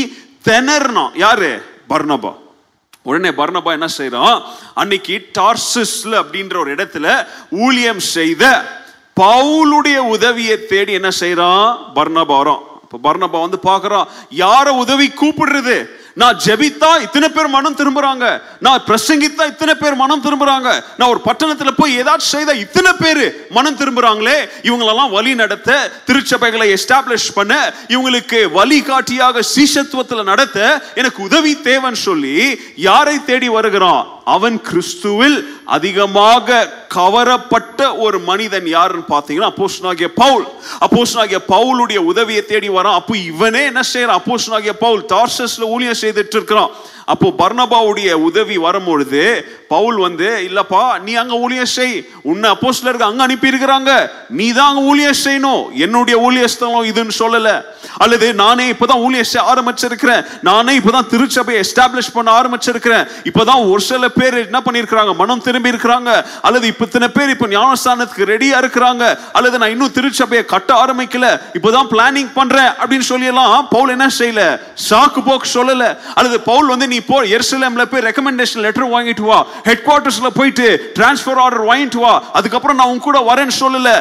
[0.48, 1.14] திணறினான்.
[1.16, 1.52] யாரு?
[1.90, 2.32] பர்ணபா
[3.06, 4.38] உடனே பர்ணபா என்ன செய்யறான்
[4.74, 7.08] அன்னைக்கு டார்சிஸ்ல அப்படின்ற ஒரு இடத்துல
[7.50, 8.44] ஊழியம் செய்த
[9.20, 12.62] பவுலுடைய உதவியை தேடி என்ன செய்யறான் பர்ணபா வரும்
[13.04, 15.78] பர்ணபா வந்து பார்க்குறான் யாரை உதவி கூப்பிடுறது?
[16.22, 18.26] நான் ஜெபித்தா இத்தனை பேர் மனம் திரும்புறாங்க.
[18.66, 20.70] நான் பிரசங்கித்தா இத்தனை பேர் மனம் திரும்புறாங்க.
[20.98, 24.38] நான் ஒரு பட்டணத்துல போய் ஏதாச்சும் செய்தா இத்தனை பேர் மனம் திரும்புறாங்களே.
[24.70, 33.18] இவங்களெல்லாம் வழி நடத்த திருச்சபைகளை எஸ்டாப்ளிஷ் பண்ண இவங்களுக்கு வழிகாட்டியாக சீஷத்துவத்துல நடத்த எனக்கு உதவி தேவைன்னு சொல்லி யாரை
[33.26, 34.04] தேடி வருகிறான்?
[34.26, 40.46] அவன் கிறிஸ்துவில் அதிகமாக கவரப்பட்ட ஒரு மனிதன் யாருன்னு பார்த்தீங்கன்னா அப்போஸ்தலனாகிய பவுல்.
[40.82, 42.94] அப்போஸ்தலனாகிய பவுலுடைய உதவியை தேடி வரான்.
[42.94, 44.20] அப்போ இவனே என்ன செய்யறான்?
[44.20, 46.70] அப்போஸ்தலனாகிய பவுல் டார்சஸ்ல ஊழியம் செய்துட்டு இருக்கிறான்.
[47.06, 52.08] அப்போ பர்னபாவுடைய உதவி வரும்பொழுது பவுல் வந்து இல்லப்பா நீ அங்க ஊழியர் செய்.
[52.22, 55.72] உன்னை அப்போஸ்தலருக்கு அங்க அனுப்பி இருக்கிறாங்க நீ தான் அங்க ஊழியர் செய்யணும்.
[55.72, 57.62] என்னுடைய ஊழியஸ்தலம் இதுன்னு சொல்லல.
[57.98, 60.26] அல்லது நானே இப்பதான் ஊழியர் செய்ய ஆரம்பிச்சிருக்கிறேன்.
[60.42, 63.08] நானே இப்பதான் திருச்சபையை எஸ்டாப்ளிஷ் பண்ண ஆரம்பிச்சிருக்கிறேன்.
[63.24, 66.26] இப்பதான் ஒரு சில பேர் என்ன பண்ணிருக்கிறாங்க மனம் திரும்பி இருக்கிறாங்க.
[66.42, 69.20] அல்லது இப்ப இத்தனை பேர் இப்ப ஞானஸ்தானத்துக்கு ரெடியா இருக்கிறாங்க.
[69.34, 71.42] அல்லது நான் இன்னும் திருச்சபையை கட்ட ஆரம்பிக்கல.
[71.54, 72.70] இப்பதான் பிளானிங் பண்றேன்.
[72.70, 74.60] அப்படின்னு சொல்லி எல்லாம் பவுல் என்ன செய்யல?
[74.90, 75.98] சாக்கு போக்கு சொல்லல.
[76.16, 79.38] அல்லது பவுல் வந்து நீ போ எருசலேம்ல போய் ரெக்கமெண்டேஷன் லெட்டர் வாங்கிட்டு வா.
[79.64, 80.66] ஹெட் குவார்டர்ஸ்ல போயிட்டு
[81.00, 82.14] டிரான்ஸ்ஃபர் ஆர்டர் வாங்கிட்டு வா.
[82.34, 83.92] அதுக்கப்புறம் நான் உன் கூட வரேன்னு சொல்லல.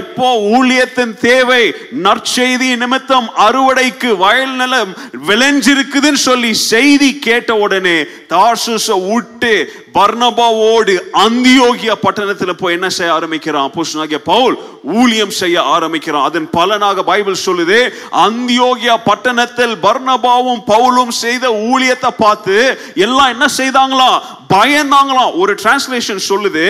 [0.00, 1.62] எப்போ ஊழியத்தின் தேவை?
[2.06, 4.92] நற்செய்தி நிமித்தம் அறுவடைக்கு வயல் நிலம்
[5.28, 7.96] விளைஞ்சிருக்குதுன்னு சொல்லி செய்தி கேட்ட உடனே
[8.32, 9.52] தாசுச விட்டு
[9.98, 13.66] பர்ணபாவோடு அந்தியோகிய பட்டணத்தில் போய் என்ன செய்ய ஆரம்பிக்கிறான்?
[13.68, 14.56] அப்போஸ்தலனாகிய பவுல்
[14.98, 16.26] ஊழியம் செய்ய ஆரம்பிக்கிறான்.
[16.28, 17.78] அதன் பலனாக பைபிள் சொல்லுது
[18.26, 22.56] அந்தியோகிய பட்டணத்தில் பர்ணபாவும் பவுலும் செய்த ஊழியத்தை பார்த்து
[23.06, 24.22] எல்லாம் என்ன செய்தாங்களாம்
[24.54, 25.34] பயந்தாங்களாம்.
[25.40, 26.66] ஒரு டிரான்ஸ்லேஷன் சொல்லுது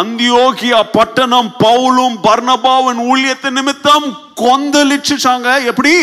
[0.00, 4.06] அந்தியோகியா பட்டணம் பவுலும் பர்ணபாவின் ஊழியத்தை நிமித்தம்
[4.44, 5.94] கொந்தளிச்சுச்சாங்க எப்படி?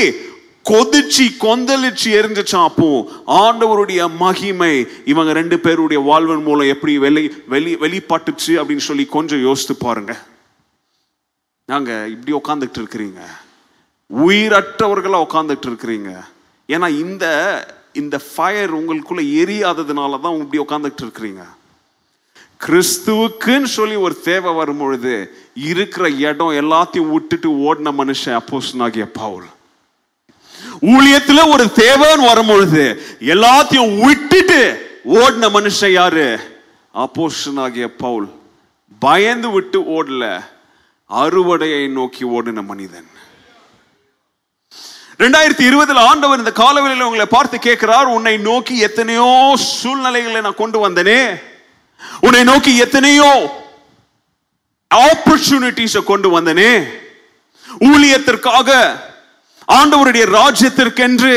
[0.70, 8.48] கொதிச்சு கொந்தளிச்சு எரிஞ்சிச்சான் அப்போ ஆண்டவருடைய மகிமை இவங்க ரெண்டு பேருடைய வாழ்வன் மூலம் எப்படி வெளி வெளி வெளிப்பட்டுச்சு
[8.48, 10.20] அப்படின்னு சொல்லி கொஞ்சம் யோசித்து பாருங்க.
[11.66, 13.22] நாங்க இப்படி உட்காந்துக்கிட்டு இருக்கிறீங்க.
[14.16, 16.12] உயிரற்றவர்களா உட்காந்துட்டு இருக்கிறீங்க.
[16.68, 17.26] ஏன்னா இந்த
[17.94, 21.44] இந்த ஃபயர் உங்களுக்குள்ள எரியாததுனால தான் இப்படி உட்காந்துக்கிட்டு இருக்கிறீங்க.
[22.66, 29.46] கிறிஸ்துவுக்குன்னு சொல்லி ஒரு தேவை வரும் பொழுது இருக்கிற இடம் எல்லாத்தையும் விட்டுட்டு ஓடின மனுஷன் அப்போஸ்தலனாகிய பவுல்.
[30.84, 34.62] ஊழியத்துல ஒரு தேவன் வரும்பொழுது எல்லாத்தையும் விட்டுட்டு
[35.06, 36.40] ஓடின மனுஷன் யாரு?
[37.56, 38.28] ஆகிய பவுல்.
[39.00, 40.44] பயந்து விட்டு ஓடல
[41.10, 43.08] அறுவடையை நோக்கி ஓடின மனிதன்.
[45.18, 51.42] ரெண்டாயிரத்தி இருபதுல ஆண்டவர் இந்த காலவெளியில் உங்களை பார்த்து கேட்கிறார் உன்னை நோக்கி எத்தனையோ சூழ்நிலைகளை நான் கொண்டு வந்தனே.
[52.22, 53.32] உன்னை நோக்கி எத்தனையோ
[54.96, 56.84] ஆப்பர்ச்சுனிட்டிஸை கொண்டு வந்தனே.
[57.80, 59.00] ஊழியத்திற்காக
[59.68, 61.34] ஆண்டவருடைய ராஜ்யத்திற்கென்று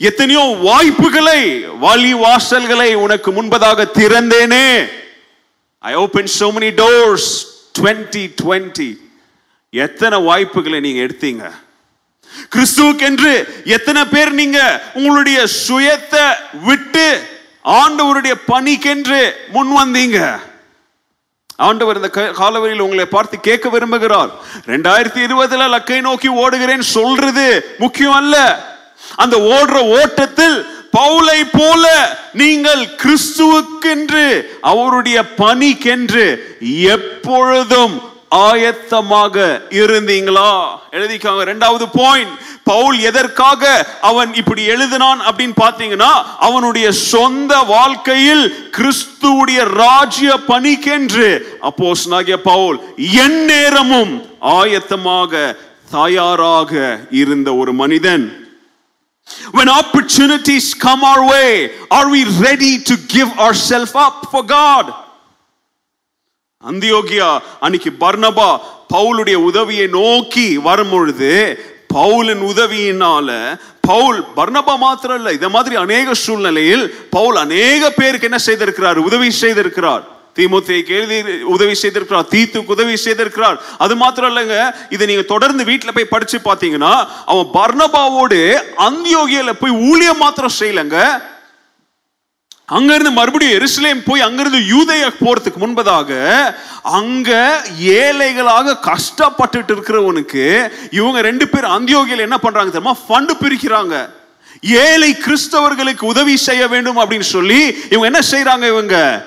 [0.00, 1.40] எத்தனையோ வாய்ப்புகளை
[1.78, 4.66] வழி வாசல்களை உனக்கு முன்பதாக திறந்தேனே.
[5.84, 7.30] I open so many doors
[7.78, 8.90] twenty twenty
[9.72, 11.44] எத்தனை வாய்ப்புகளை நீங்க எடுத்தீங்க?
[12.52, 13.32] கிறிஸ்துவுக்கென்று
[13.64, 14.58] எத்தனை பேர் நீங்க
[14.94, 16.24] உங்களுடைய சுயத்தை
[16.62, 17.06] விட்டு
[17.74, 20.18] ஆண்டவருடைய பணிக்கென்று முன் வந்தீங்க
[21.58, 24.30] ஆண்டவர் இந்த க- காலவரியில் உங்களை பார்த்து கேட்க விரும்புகிறார்.
[24.66, 28.64] ரெண்டாயிரத்தி இருபதுல லக்கை நோக்கி ஓடுகிறேன் சொல்றது முக்கியம் அல்ல.
[29.16, 30.66] அந்த ஓடுற ஓட்டத்தில்
[30.98, 36.36] பவுலை போல நீங்கள் கிறிஸ்துவுக்கென்று அவருடைய பணிக்கென்று
[36.82, 40.66] எப்பொழுதும் ஆயத்தமாக இருந்தீங்களா?
[40.90, 42.30] எழுதிக்காங்க ரெண்டாவது பாயிண்ட்
[42.64, 51.40] பவுல் எதற்காக அவன் இப்படி எழுதினான் அப்படின்னு பார்த்தீங்கன்னா அவனுடைய சொந்த வாழ்க்கையில் கிறிஸ்துவுடைய ராஜ்ய பணிக்கென்று.
[51.62, 55.56] அப்போஸ்தலனாகிய பவுல் என் நேரமும் ஆயத்தமாக
[55.90, 58.46] தயாராக இருந்த ஒரு மனிதன்.
[59.52, 64.92] When opportunities come our way, are we ready to give ourselves up for God?
[66.64, 67.26] அந்தியோகியா
[67.60, 68.46] அன்னைக்கு பர்ணபா
[68.92, 71.30] பவுலுடைய உதவியை நோக்கி வரும்பொழுது
[71.94, 73.28] பவுலின் உதவியினால
[73.80, 78.98] பவுல் பர்ணபா மாத்திரம் இல்ல இந்த மாதிரி அநேக சூழ்நிலையில் பவுல் அநேக பேருக்கு என்ன செய்திருக்கிறார்?
[79.08, 80.02] உதவி செய்திருக்கிறார்.
[80.36, 83.56] தீமுத்தைக்கு எழுதி உதவி செய்திருக்கிறார் தீத்துக்கு உதவி செய்திருக்கிறார்.
[83.78, 84.58] அது மாத்திரம் இல்லைங்க
[84.90, 86.94] இதை நீங்க தொடர்ந்து வீட்டில் போய் படிச்சு பார்த்தீங்கன்னா
[87.32, 88.40] அவன் பர்ணபாவோடு
[88.88, 90.98] அந்தியோகியில போய் ஊழியம் மாத்திரம் செய்யலங்க.
[92.70, 96.10] அங்கிருந்து மறுபடியும் எருசலேம் போய் அங்கிருந்து யூதேய போறதுக்கு முன்பதாக
[96.82, 102.96] அங்க ஏழைகளாக கஷ்டப்பட்டுட்டு இருக்கிறவனுக்கு இவங்க ரெண்டு பேர் அந்தியோகியில் என்ன பண்றாங்க தெரியுமா?
[103.08, 104.10] ஃபண்டு பிரிக்கிறாங்க.
[104.60, 109.26] ஏழை கிறிஸ்தவர்களுக்கு உதவி செய்ய வேண்டும் அப்படின்னு சொல்லி இவங்க என்ன செய்யறாங்க இவங்க?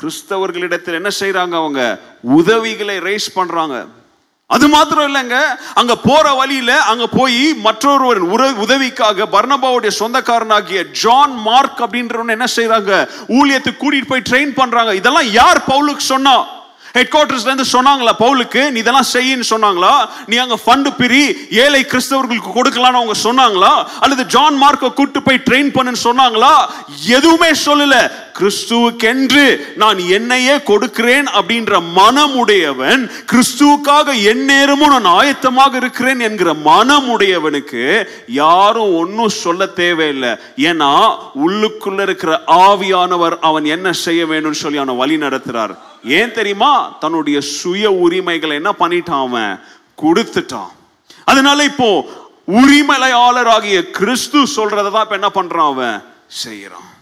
[0.00, 2.00] கிறிஸ்தவர்களிடத்தில் என்ன செய்யறாங்க அவங்க?
[2.20, 3.86] உதவிகளை ரைஸ் பண்றாங்க.
[4.46, 5.40] அது மாத்திரம் இல்லைங்க.
[5.74, 13.08] அங்க போற வழியில அங்க போய் மற்றொருவரின் உர- உதவிக்காக பர்ணபாவுடைய சொந்தக்காரனாகிய ஜான் மார்க் அப்படின்றவன் என்ன செய்யறாங்க
[13.28, 14.94] ஊழியத்துக்கு கூட்டிட்டு போய் ட்ரெயின் பண்றாங்க.
[14.94, 16.44] இதெல்லாம் யார் பவுலுக்கு சொன்னா?
[16.92, 18.70] ஹெட் குவார்டர்ஸ்ல இருந்து சொன்னாங்களா பவுலுக்கு?
[18.70, 20.08] நீ இதெல்லாம் செய்யின்னு சொன்னாங்களா?
[20.26, 23.86] நீ அங்க ஃபண்டு பிரி ஏழை கிறிஸ்தவர்களுக்கு கொடுக்கலாம்னு அவங்க சொன்னாங்களா?
[24.00, 26.66] அல்லது ஜான் மார்க்கை கூட்டு போய் ட்ரெயின் பண்ணுன்னு சொன்னாங்களா?
[27.04, 28.10] எதுவுமே சொல்லல.
[28.38, 39.28] கிறிஸ்துவுக்கென்று நான் என்னையே கொடுக்கிறேன் அப்படின்ற மனமுடையவன் கிறிஸ்துவுக்காக எந்நேரமும் நான் ஆயத்தமாக இருக்கிறேன் என்கிற மனமுடையவனுக்கு யாரும் ஒன்றும்
[39.28, 40.28] சொல்ல தேவையில்லை.
[40.56, 45.76] ஏன்னா உள்ளுக்குள்ள இருக்கிற ஆவியானவர் அவன் என்ன செய்ய வேணும்னு சொல்லி அவனை வழி நடத்துறார்.
[46.04, 46.96] ஏன் தெரியுமா?
[47.00, 49.60] தன்னுடைய சுய உரிமைகளை என்ன பண்ணிட்டான் அவன்?
[50.02, 50.72] கொடுத்துட்டான்.
[51.24, 52.04] அதனால இப்போ
[52.46, 56.02] உரிமையாளராகிய கிறிஸ்து சொல்றதை தான் இப்ப என்ன பண்றான் அவன்?
[56.44, 56.94] செய்யறான்.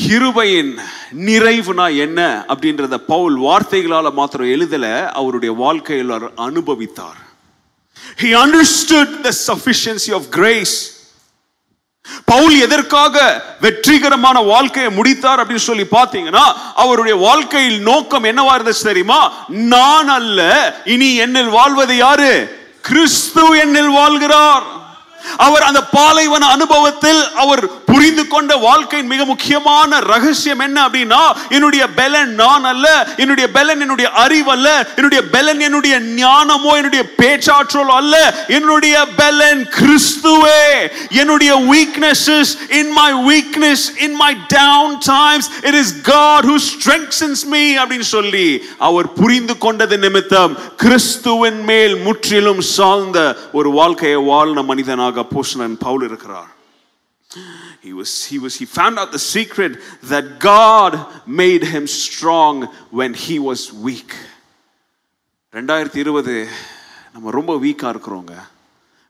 [0.00, 0.78] கிருபையின்
[1.26, 7.18] நிறைவுனா என்ன அப்படின்றத பவுல் வார்த்தைகளால் மாத்திரம் எழுதல அவருடைய வாழ்க்கையில் அவர் அனுபவித்தார்.
[8.22, 10.90] He understood the sufficiency of grace.
[12.24, 19.46] Pavul எதற்காக வெற்றிகரமான வாழ்க்கையை முடித்தார் அப்படின்னு சொல்லி பார்த்தீங்கன்னா அவருடைய வாழ்க்கையில் நோக்கம் என்னவா இருந்துச்சு தெரியுமா?
[19.48, 20.40] நான் அல்ல
[20.84, 22.60] இனி என்னில் வாழ்வது யாரு?
[22.80, 24.80] கிறிஸ்து என்னில் வாழ்கிறார்.
[25.36, 32.32] அவர் அந்த பாலைவன அனுபவத்தில் அவர் புரிந்து கொண்ட வாழ்க்கையின் மிக முக்கியமான ரகசியம் என்ன அப்படின்னா என்னுடைய பலன்
[32.42, 32.86] நான் அல்ல
[33.16, 38.14] என்னுடைய பலன் என்னுடைய அறிவு அல்ல என்னுடைய பலன் என்னுடைய ஞானமோ என்னுடைய பேச்சாற்றலோ அல்ல
[38.48, 40.64] என்னுடைய பலன் கிறிஸ்துவே.
[41.22, 47.64] என்னுடைய weaknesses in my weakness in my down times it is God who strengthens me
[47.82, 53.18] அப்படின்னு சொல்லி அவர் புரிந்து கொண்டது நிமித்தம் கிறிஸ்துவின் மேல் முற்றிலும் சார்ந்த
[53.52, 56.50] ஒரு வாழ்க்கையை வாழ்ந்த மனிதனாக போஷனன் பவுல் இருக்கிறார்.
[57.84, 59.72] He was, he was, he found out the secret
[60.08, 60.92] that God
[61.26, 64.12] made him strong when he was weak.
[65.52, 66.48] ரெண்டாயிரத்தி இருபது
[67.12, 68.34] நம்ம ரொம்ப வீக்கா இருக்கிறோங்க.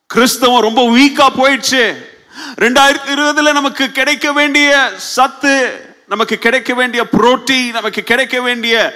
[0.06, 1.94] கிறிஸ்தவம் ரொம்ப வீக்கா போயிடுச்சு.
[2.56, 5.54] ரெண்டாயிரத்தி இருபதுல நமக்கு கிடைக்க வேண்டிய சத்து
[6.08, 8.94] நமக்கு கிடைக்க வேண்டிய புரோட்டீன் நமக்கு கிடைக்க வேண்டிய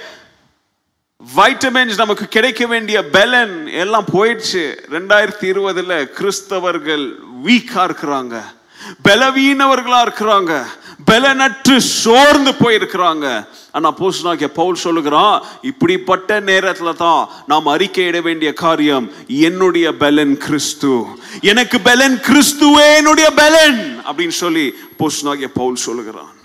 [1.35, 4.65] வைட்டமின்ஸ் நமக்கு கிடைக்க வேண்டிய பெலன் எல்லாம் போயிடுச்சு.
[4.89, 7.15] ரெண்டாயிரத்தி இருபதுல கிறிஸ்தவர்கள்
[7.45, 8.55] வீக்கா இருக்கிறாங்க.
[9.03, 10.65] பலவீனவர்களா இருக்கிறாங்க.
[11.11, 13.47] பலனற்று சோர்ந்து போயிருக்கிறாங்க.
[13.71, 21.05] ஆனா போஸ்டாகிய பவுல் சொல்லுகிறான் இப்படிப்பட்ட நேரத்துல தான் நாம் அறிக்கையிட வேண்டிய காரியம் என்னுடைய பலன் கிறிஸ்து.
[21.41, 24.01] எனக்கு பலன் கிறிஸ்துவே என்னுடைய பலன்.
[24.05, 26.35] அப்படின்னு சொல்லி போஸ்டாகிய பவுல் சொல்லுகிறான்.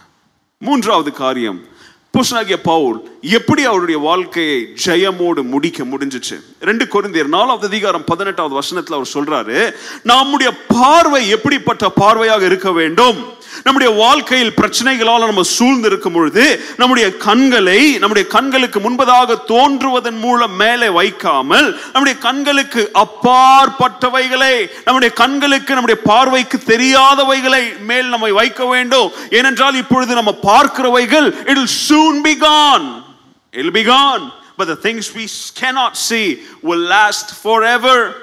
[0.59, 1.71] மூன்றாவது காரியம்
[2.17, 6.37] புஸ்தகிய பவுல் எப்படி அவருடைய வாழ்க்கையை ஜெயமோடு முடிக்க முடிஞ்சுச்சு?
[6.61, 13.41] ரெண்டு கொரிந்தியர் நாலாவது அதிகாரம் பதினெட்டாவது வசனத்தில் அவர் சொல்றாரு நம்முடைய பார்வை எப்படிப்பட்ட பார்வையாக இருக்க வேண்டும்?
[13.65, 16.45] நம்முடைய வாழ்க்கையில் பிரச்சனைகளால் நம்ம சூழ்ந்து இருக்கும் பொழுது
[16.77, 26.03] நம்முடைய கண்களை நம்முடைய கண்களுக்கு முன்பதாக தோன்றுவதன் மூலம் மேலே வைக்காமல் நம்முடைய கண்களுக்கு அப்பாற்பட்டவைகளை நம்முடைய கண்களுக்கு நம்முடைய
[26.11, 29.11] பார்வைக்கு தெரியாதவைகளை மேல் நம்மை வைக்க வேண்டும்.
[29.31, 33.05] ஏனென்றால் இப்பொழுது நம்ம பார்க்கிறவைகள் it will soon be gone.
[33.53, 34.33] It will be gone.
[34.59, 35.27] But the things we
[35.61, 36.27] cannot see
[36.63, 38.15] will last forever.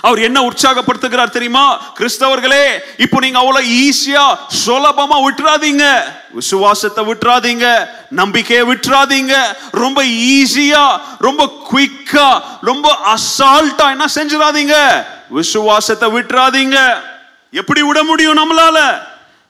[0.00, 1.80] அவர் என்ன உற்சாகப்படுத்துகிறார் தெரியுமா?
[1.98, 5.98] கிறிஸ்தவர்களே இப்போ நீங்க அவ்வளவு ஈஸியா சுலபமா விட்டுறாதீங்க.
[6.30, 7.88] விசுவாசத்தை விட்டுறாதீங்க.
[8.08, 9.32] நம்பிக்கையை விட்டுறாதீங்க.
[9.70, 15.04] ரொம்ப ஈஸியா ரொம்ப குயிக்கா ரொம்ப அசால்ட்டா என்ன செஞ்சிடாதீங்க.
[15.28, 17.02] விசுவாசத்தை விட்டுறாதீங்க.
[17.50, 18.98] எப்படி விட முடியும் நம்மளால?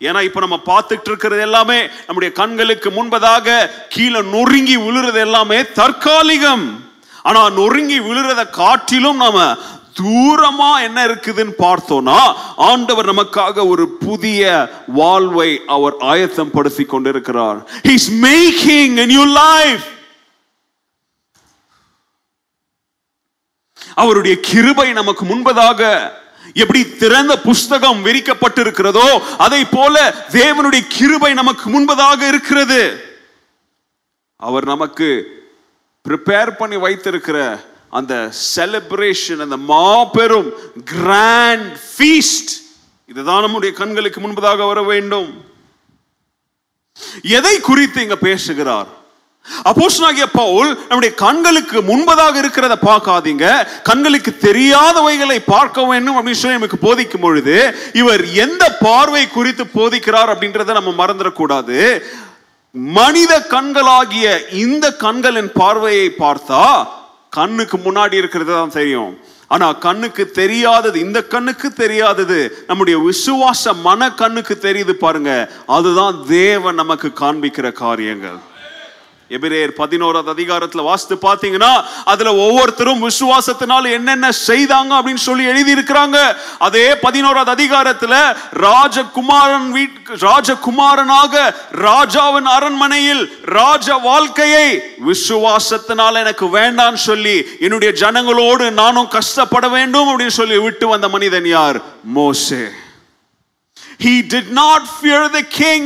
[0.00, 6.90] ஏன்னா இப்ப நம்ம பார்த்துட்டு இருக்கிறது எல்லாமே நம்முடைய கண்களுக்கு முன்பதாக கீழே நொறுங்கி விழுறது எல்லாமே தற்காலிகம்.
[7.22, 9.56] ஆனா நொறுங்கி விழுறத காட்டிலும் நாம
[10.00, 17.70] தூரமா என்ன இருக்குதுன்னு பார்த்தோம்னா ஆண்டவர் நமக்காக ஒரு புதிய வாழ்வை அவர் ஆயத்தம் படுத்தி கொண்டிருக்கிறார்.
[17.82, 19.78] ஹீஸ் மேக்கிங் a
[23.94, 26.10] அவருடைய கிருபை நமக்கு முன்பதாக
[26.54, 33.04] எப்படி திறந்த புஸ்தகம் விரிக்கப்பட்டிருக்கிறதோ அதை போல தேவனுடைய கிருபை நமக்கு முன்பதாக இருக்கிறது.
[34.36, 35.08] அவர் நமக்கு
[36.08, 37.64] ப்ரிப்பேர் பண்ணி வைத்திருக்கிற
[37.98, 38.14] அந்த
[38.54, 40.48] செலிப்ரேஷன் அந்த மாபெரும்
[40.94, 42.52] கிராண்ட் ஃபீஸ்ட்
[43.12, 45.30] இதுதான் நம்முடைய கண்களுக்கு முன்பதாக வர வேண்டும்.
[47.38, 48.90] எதை குறித்து இங்க பேசுகிறார்?
[49.70, 53.46] அப்போஸ்தலனாகிய பவுல் நம்முடைய கண்களுக்கு முன்பதாக இருக்கிறத பார்க்காதீங்க.
[53.88, 57.56] கண்களுக்கு தெரியாதவைகளை பார்க்க வேண்டும் அப்படின்னு சொல்லி நமக்கு போதிக்கும் பொழுது
[58.00, 61.78] இவர் எந்த பார்வை குறித்து போதிக்கிறார் அப்படின்றத நம்ம மறந்துடக்கூடாது.
[62.98, 64.26] மனித கண்களாகிய
[64.64, 66.64] இந்த கண்களின் பார்வையை பார்த்தா
[67.38, 69.12] கண்ணுக்கு முன்னாடி இருக்கிறது தான் தெரியும்.
[69.54, 75.32] ஆனால் கண்ணுக்கு தெரியாதது இந்த கண்ணுக்கு தெரியாதது நம்முடைய விசுவாச மன கண்ணுக்கு தெரியுது பாருங்க.
[75.76, 78.38] அதுதான் தேவன் நமக்கு காண்பிக்கிற காரியங்கள்.
[79.32, 81.72] எபிரேயர் பதினோராவது அதிகாரத்தில் வாசித்து பார்த்தீங்கன்னா
[82.04, 86.18] அதுல ஒவ்வொருத்தரும் விசுவாசத்தினால் என்னென்ன செய்தாங்க அப்படின்னு சொல்லி எழுதி இருக்கிறாங்க
[86.60, 88.14] அதே பதினோராவது அதிகாரத்துல
[88.66, 91.34] ராஜகுமாரன் வீட் ராஜகுமாரனாக
[91.84, 94.66] ராஜாவின் அரண்மனையில் ராஜ வாழ்க்கையை
[95.06, 101.78] விசுவாசத்தினால எனக்கு வேண்டான்னு சொல்லி என்னுடைய ஜனங்களோடு நானும் கஷ்டப்பட வேண்டும் அப்படின்னு சொல்லி விட்டு வந்த மனிதன் யார்?
[102.16, 102.62] மோசே.
[104.00, 105.84] He did not fear the king.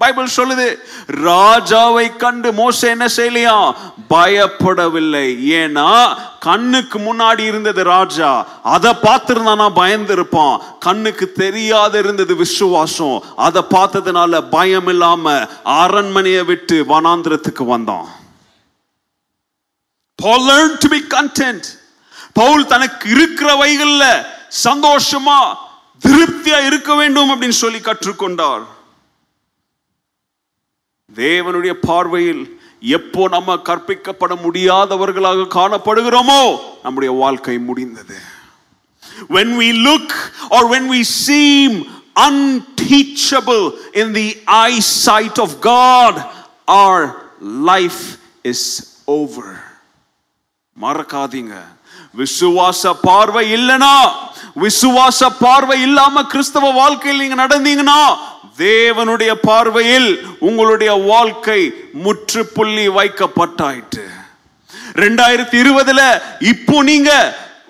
[0.00, 0.76] Bible சொல்லுது
[1.06, 3.74] ராஜாவை கண்டு மோச என்ன செய்யலையா?
[4.10, 5.26] பயப்படவில்லை.
[5.44, 8.46] ஏன்னா கண்ணுக்கு முன்னாடி இருந்தது ராஜா.
[8.62, 10.78] அதை பார்த்துருந்தானா பயந்துருப்பான்.
[10.78, 13.22] கண்ணுக்கு தெரியாத இருந்தது விசுவாசம்.
[13.36, 18.06] அதை பார்த்ததுனால பயம் இல்லாம அரண்மனையை விட்டு வனாந்திரத்துக்கு வந்தான்.
[20.22, 21.62] Paul learned to be content.
[22.32, 24.24] Pavul தனக்கு இருக்கிற வைகள்ல
[24.64, 25.54] சந்தோஷமா
[26.08, 28.64] திருப்தியா இருக்க வேண்டும் அப்படின்னு சொல்லி கற்றுக்கொண்டார்.
[31.16, 32.42] தேவனுடைய பார்வையில்
[32.96, 36.42] எப்போ நம்ம கற்பிக்கப்பட முடியாதவர்களாக காணப்படுகிறோமோ
[36.82, 38.18] நம்முடைய வாழ்க்கை முடிந்தது
[39.36, 40.10] when we look
[40.54, 41.72] or when we seem
[42.26, 43.66] unteachable
[44.00, 44.28] in the
[44.66, 46.14] eyesight of God
[46.80, 47.02] our
[47.74, 48.02] life
[48.44, 48.62] is
[49.18, 49.48] over
[50.76, 51.54] மறக்காதீங்க
[52.14, 53.94] விசுவாச பார்வை இல்லனா?
[54.56, 58.00] விசுவாச பார்வை இல்லாம கிறிஸ்தவ வாழ்க்கையில் நீங்க நடந்தீங்கன்னா
[58.58, 60.08] தேவனுடைய பார்வையில்
[60.38, 61.60] உங்களுடைய வாழ்க்கை
[62.04, 64.04] முற்றுப்புள்ளி வைக்கப்பட்டாயிட்டு
[64.94, 66.00] ரெண்டாயிரத்தி இருபதுல
[66.40, 67.10] இப்போ நீங்க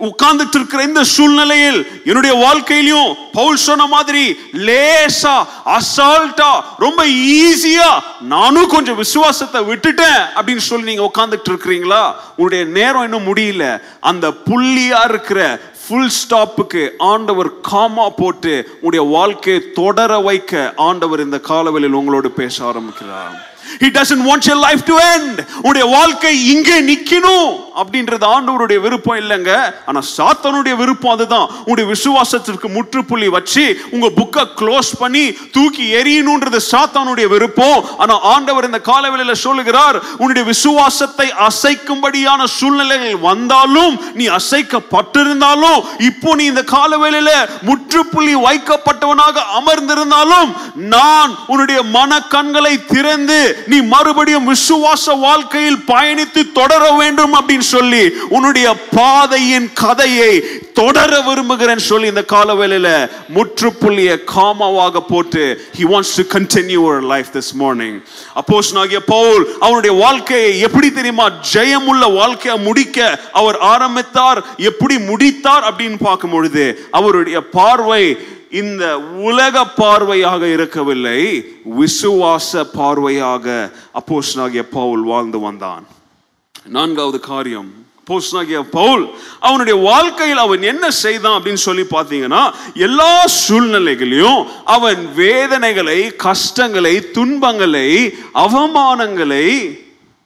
[0.09, 5.47] உட்கார்ந்துட்டு இருக்கிற இந்த சூழ்நிலையில் என்னுடைய வாழ்க்கையிலையும் பவுல் சொன்ன மாதிரி லேசா
[5.77, 7.91] அசால்ட்டா ரொம்ப ஈஸியா
[8.21, 13.81] நானும் கொஞ்சம் விசுவாசத்தை விட்டுட்டேன் அப்படின்னு சொல்லி நீங்க உட்கார்ந்துட்டு இருக்கிறீங்களா உங்களுடைய நேரம் இன்னும் முடியல.
[14.01, 21.93] அந்த புள்ளியா இருக்கிற ஃபுல் ஸ்டாப்புக்கு ஆண்டவர் காமா போட்டு உங்களுடைய வாழ்க்கையை தொடர வைக்க ஆண்டவர் இந்த காலவெளியில்
[21.93, 23.50] உங்களோடு பேச ஆரம்பிக்கிறார்.
[23.79, 25.37] He doesn't want your life to end.
[25.63, 27.51] உடைய வாழ்க்கை இங்கே நிக்கணும்.
[27.81, 29.53] அப்படின்றது ஆண்டவருடைய விருப்பம் இல்லைங்க.
[29.87, 31.47] ஆனா சாத்தனுடைய விருப்பம் அதுதான்.
[31.59, 37.85] உங்களுடைய விசுவாசத்திற்கு முற்றுப்புள்ளி வச்சு உங்க புக்கை க்ளோஸ் பண்ணி தூக்கி எரியணும்ன்றது சாத்தானுடைய விருப்பம்.
[37.99, 46.65] ஆனா ஆண்டவர் இந்த காலவெளியில சொல்லுகிறார் உன்னுடைய விசுவாசத்தை அசைக்கும்படியான சூழ்நிலைகள் வந்தாலும் நீ அசைக்கப்பட்டிருந்தாலும் இப்போ நீ இந்த
[46.77, 47.31] காலவேளையில
[47.63, 57.35] முற்றுப்புள்ளி வைக்கப்பட்டவனாக அமர்ந்திருந்தாலும் நான் உன்னுடைய மன கண்களை திறந்து நீ மறுபடியும் விசுவாச வாழ்க்கையில் பயணித்து தொடர வேண்டும்
[57.35, 60.33] அப்படின்னு சொல்லி உன்னுடைய பாதையின் கதையை
[60.73, 62.89] தொடர விரும்புகிறேன் சொல்லி இந்த காலவேளையில
[63.35, 65.43] முற்றுப்புள்ளிய காமாவாக போட்டு
[65.79, 67.97] he wants to continue our life this morning
[68.35, 71.27] அப்போஸ் ஆகிய பவுல் அவனுடைய வாழ்க்கையை எப்படி தெரியுமா?
[71.53, 72.99] ஜெயமுள்ள வாழ்க்கையை முடிக்க
[73.33, 78.05] அவர் ஆரம்பித்தார் எப்படி முடித்தார் அப்படின்னு பார்க்கும் பொழுது அவருடைய பார்வை
[78.51, 81.21] இந்த உலக பார்வையாக இருக்கவில்லை
[81.79, 83.47] விசுவாச பார்வையாக
[83.95, 85.85] அப்போஸ்னாகிய பவுல் வாழ்ந்து வந்தான்.
[86.71, 89.05] நான்காவது காரியம் அப்போஸ்தலனாகிய பவுல்
[89.41, 92.41] அவனுடைய வாழ்க்கையில் அவன் என்ன செய்தான் அப்படின்னு சொல்லி பார்த்தீங்கன்னா
[92.75, 97.89] எல்லா சூழ்நிலைகளையும் அவன் வேதனைகளை கஷ்டங்களை துன்பங்களை
[98.35, 99.47] அவமானங்களை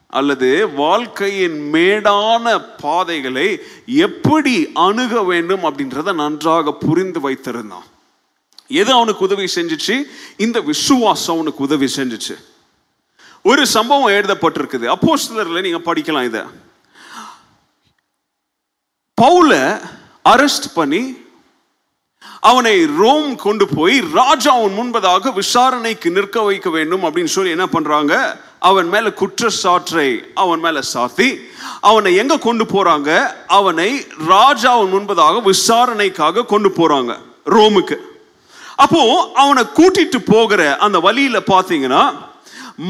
[0.09, 7.87] அல்லது வாழ்க்கையின் மேடான பாதைகளை எப்படி அணுக வேண்டும் அப்படின்றத நன்றாக புரிந்து வைத்திருந்தான்.
[8.67, 10.03] எது அவனுக்கு உதவி செஞ்சுச்சு?
[10.37, 12.43] இந்த விசுவாசம் அவனுக்கு உதவி செஞ்சுச்சு.
[13.43, 14.95] ஒரு சம்பவம் எழுதப்பட்டிருக்குது.
[14.95, 16.41] அப்போஸ்டரில் நீங்கள் படிக்கலாம் இதை.
[19.21, 19.81] பவுல
[20.29, 21.23] அரெஸ்ட் பண்ணி
[22.39, 28.41] அவனை ரோம் கொண்டு போய் ராஜா அவன் முன்பதாக விசாரணைக்கு நிற்க வைக்க வேண்டும் அப்படின்னு சொல்லி என்ன பண்றாங்க?
[28.59, 31.39] அவன் மேல குற்றச்சாற்றை அவன் மேல சாத்தி
[31.81, 33.33] அவனை எங்க கொண்டு போறாங்க?
[33.47, 37.95] அவனை ராஜாவின் முன்பதாக விசாரணைக்காக கொண்டு போறாங்க ரோமுக்கு.
[38.75, 42.13] அப்போ அவனை கூட்டிட்டு போகிற அந்த வழியில பாத்தீங்கன்னா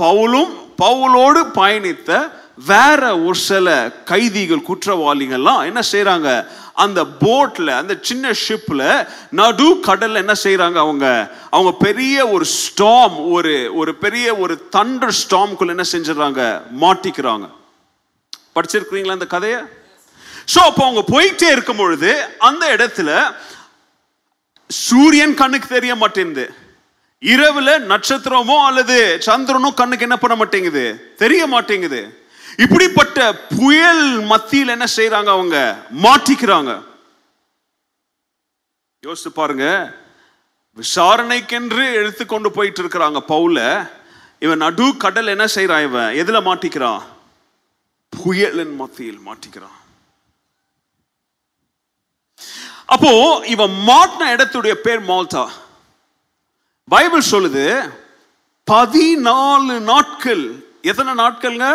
[0.01, 2.30] பவுலும் பவுலோடு பயணித்த
[2.64, 10.32] வேற ஒரு சில கைதிகள் குற்றவாளிகள்லாம் என்ன செய்யறாங்க அந்த போட்ல அந்த சின்ன ஷிப்ல நடு கடல்ல என்ன
[10.44, 11.30] செய்யறாங்க அவங்க?
[11.51, 16.62] அவங்க பெரிய ஒரு ஸ்டாம் ஒரு ஒரு பெரிய ஒரு தண்டர் ஸ்டாம்குள்ள என்ன செஞ்சிடறாங்க?
[16.80, 17.48] மாட்டிக்கிறாங்க.
[18.55, 19.61] படிச்சிருக்கிறீங்களா அந்த கதையை?
[20.47, 23.34] ஸோ அப்போ அவங்க போயிட்டே இருக்கும் பொழுது அந்த இடத்துல
[24.70, 26.55] சூரியன் கண்ணுக்கு தெரிய மாட்டேங்குது.
[27.22, 31.14] இரவுல நட்சத்திரமோ அல்லது சந்திரனோ கண்ணுக்கு என்ன பண்ண மாட்டேங்குது?
[31.16, 32.28] தெரிய மாட்டேங்குது.
[32.59, 35.78] இப்படிப்பட்ட புயல் மத்தியில் என்ன செய்யறாங்க அவங்க?
[36.03, 36.82] மாட்டிக்கிறாங்க.
[39.03, 39.95] யோசிச்சு பாருங்க.
[40.76, 43.88] விசாரணைக்கென்று எடுத்துக்கொண்டு போயிட்டு இருக்கிறாங்க பவுல.
[44.38, 46.11] இவன் நடு கடல் என்ன செய்யறான் இவன்?
[46.14, 47.03] எதுல மாட்டிக்கிறான்?
[48.11, 49.80] புயலின் மத்தியில் மாட்டிக்கிறான்.
[52.93, 53.11] அப்போ
[53.55, 55.43] இவன் மாட்டின இடத்துடைய பேர் மால்டா
[56.93, 57.64] பைபிள் சொல்லுது
[58.70, 60.43] பதினாலு நாட்கள்.
[60.91, 61.68] எத்தனை நாட்கள்ங்க?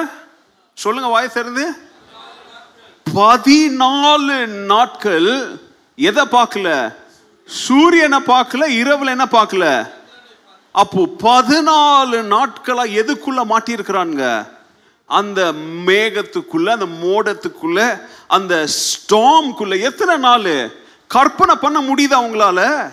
[0.73, 1.65] சொல்லுங்க வாய் தெரிந்து
[3.17, 4.37] பதினாலு
[4.71, 5.31] நாட்கள்.
[6.09, 6.69] எதை பார்க்கல?
[7.49, 9.65] சூரியனை பார்க்கல இரவுல என்ன பார்க்கல?
[10.71, 14.25] அப்போ பதினாலு நாட்களா எதுக்குள்ள மாட்டியிருக்கிறானுங்க?
[15.05, 15.41] அந்த
[15.87, 17.79] மேகத்துக்குள்ள அந்த மோடத்துக்குள்ள
[18.37, 20.55] அந்த ஸ்டாம்குள்ள எத்தனை நாள்?
[21.07, 22.91] கற்பனை பண்ண முடியுதா அவங்களால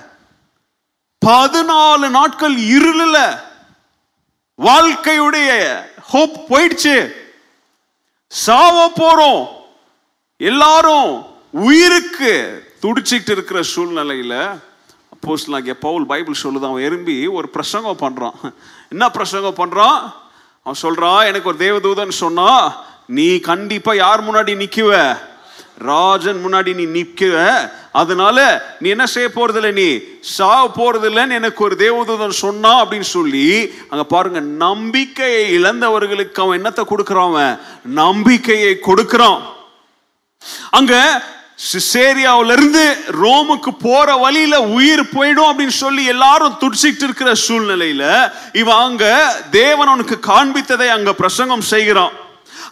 [1.26, 3.38] பதினாலு நாட்கள் இருளல
[4.58, 7.12] வாழ்க்கையுடைய ஹோப் போயிடுச்சு.
[8.28, 9.48] சாவ போறோம்.
[10.36, 14.60] எல்லாரும் உயிருக்கு துடிச்சிட்டு இருக்கிற சூழ்நிலையில
[15.14, 18.52] அப்போஸ்தலனாகிய பவுல் பைபிள் சொல்லுது அவன் எறும்பி ஒரு பிரசங்கம் பண்றான்.
[18.88, 20.12] என்ன பிரசங்கம் பண்றான்?
[20.62, 25.18] அவன் சொல்றான் எனக்கு ஒரு தேவதூதன் சொன்னா நீ கண்டிப்பா யார் முன்னாடி நிக்குவ?
[25.82, 27.20] ராஜன் முன்னாடி நீ நிற்க
[27.92, 28.38] அதனால
[28.80, 29.98] நீ என்ன செய்ய போறதில்ல நீ?
[30.20, 37.30] சாவ போறதில்லன்னு எனக்கு ஒரு தேவதூதன் சொன்னா அப்படின்னு சொல்லி அங்க பாருங்க நம்பிக்கையை இழந்தவர்களுக்கு அவன் என்னத்தை கொடுக்குறான்
[37.32, 37.58] அவன்?
[37.84, 39.42] நம்பிக்கையை கொடுக்கிறான்.
[40.70, 41.22] அங்க
[41.72, 49.04] சிசேரியாவில இருந்து ரோமுக்கு போற வழியில உயிர் போயிடும் அப்படின்னு சொல்லி எல்லாரும் துடிச்சிட்டு இருக்கிற சூழ்நிலையில இவன் அங்க
[49.50, 52.12] தேவன் அவனுக்கு காண்பித்ததை அங்க பிரசங்கம் செய்கிறான்.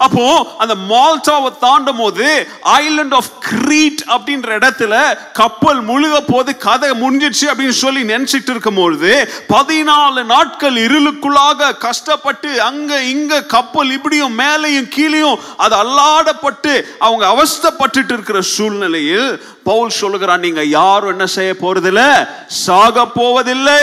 [0.00, 2.26] அப்போ அந்த மால்டாவை தாண்டும் போது
[2.62, 4.94] ஐலண்ட் ஆஃப் கிரீட் அப்படின்ற இடத்துல
[5.32, 13.42] கப்பல் முழுக போது கதை முடிஞ்சிச்சு அப்படின்னு சொல்லி நினைச்சிட்டு இருக்கும்பொழுது பதினாலு நாட்கள் இருளுக்குள்ளாக கஷ்டப்பட்டு அங்க இங்க
[13.44, 19.28] கப்பல் இப்படியும் மேலையும் கீழையும் அது அல்லாடப்பட்டு அவங்க அவஸ்தப்பட்டு இருக்கிற சூழ்நிலையில்
[19.62, 22.08] பவுல் சொல்லுகிறான் நீங்க யாரும் என்ன செய்ய போறதில்லை?
[22.46, 23.80] சாக போவதில்லை.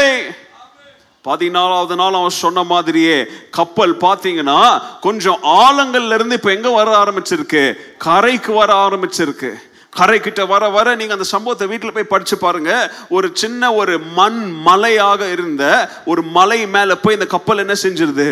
[1.27, 7.63] பதினாலாவது நாள் அவன் சொன்ன மாதிரியே கப்பல் பார்த்தீங்கன்னா கொஞ்சம் ஆழங்கள்ல இருந்து இப்ப எங்க வர ஆரம்பிச்சிருக்கு?
[7.97, 9.51] கரைக்கு வர ஆரம்பிச்சிருக்கு.
[9.99, 12.71] கரை கிட்ட வர வர நீங்க அந்த சம்பவத்தை வீட்டில் போய் படிச்சு பாருங்க.
[13.15, 15.63] ஒரு சின்ன ஒரு மண் மலையாக இருந்த
[16.11, 18.27] ஒரு மலை மேல போய் இந்த கப்பல் என்ன செஞ்சிருது?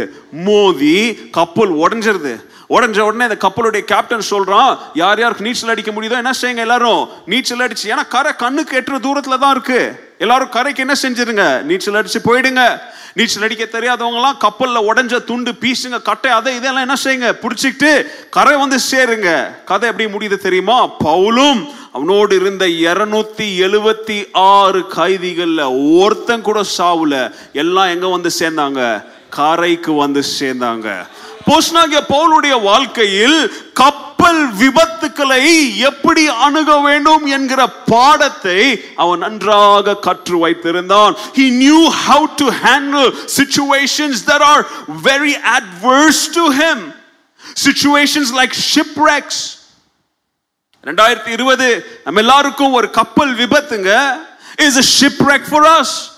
[0.47, 0.97] மோதி
[1.37, 2.33] கப்பல் உடஞ்சிருது.
[2.75, 7.01] உடஞ்ச உடனே இந்த கப்பலுடைய கேப்டன் சொல்றான் யார் யாருக்கு நீச்சல் அடிக்க முடியுதோ என்ன செய்யுங்க எல்லாரும்?
[7.25, 9.79] நீச்சல் அடிச்சு ஏன்னா கரை கண்ணுக்கு எட்டுற தூரத்துல தான் இருக்கு.
[10.23, 11.45] எல்லாரும் கரைக்கு என்ன செஞ்சிருங்க?
[11.69, 12.63] நீச்சல் அடிச்சு போயிடுங்க.
[13.15, 17.35] நீச்சல் அடிக்க தெரியாதவங்கலாம் கப்பலில் உடஞ்ச துண்டு பீசுங்க கட்டை அதை இதெல்லாம் என்ன செய்யுங்க?
[17.41, 19.29] பிடிச்சிக்கிட்டு கரை வந்து சேருங்க.
[19.63, 20.89] கதை எப்படி முடியுது தெரியுமா?
[20.99, 27.35] பவுலும் அவனோடு இருந்த இரநூத்தி எழுபத்தி ஆறு கைதிகளில் ஒருத்தன் கூட சாவுல.
[27.53, 29.03] எல்லாம் எங்க வந்து சேர்ந்தாங்க?
[29.29, 31.07] கரைக்கு வந்து சேர்ந்தாங்க.
[31.47, 33.39] போஸ்னாகிய பவுலுடைய வாழ்க்கையில்
[33.73, 38.59] கப்பல் விபத்துக்களை எப்படி அணுக வேண்டும் என்கிற பாடத்தை
[38.95, 41.13] அவன் நன்றாக கற்று வைத்திருந்தான்.
[41.33, 44.63] He knew how to handle situations that are
[45.09, 46.77] very adverse to him.
[47.67, 49.37] Situations like shipwrecks.
[50.83, 51.67] ரெண்டாயிரத்தி இருபது
[52.03, 53.91] நம்ம எல்லாருக்கும் ஒரு கப்பல் விபத்துங்க
[54.65, 56.14] is a shipwreck for us.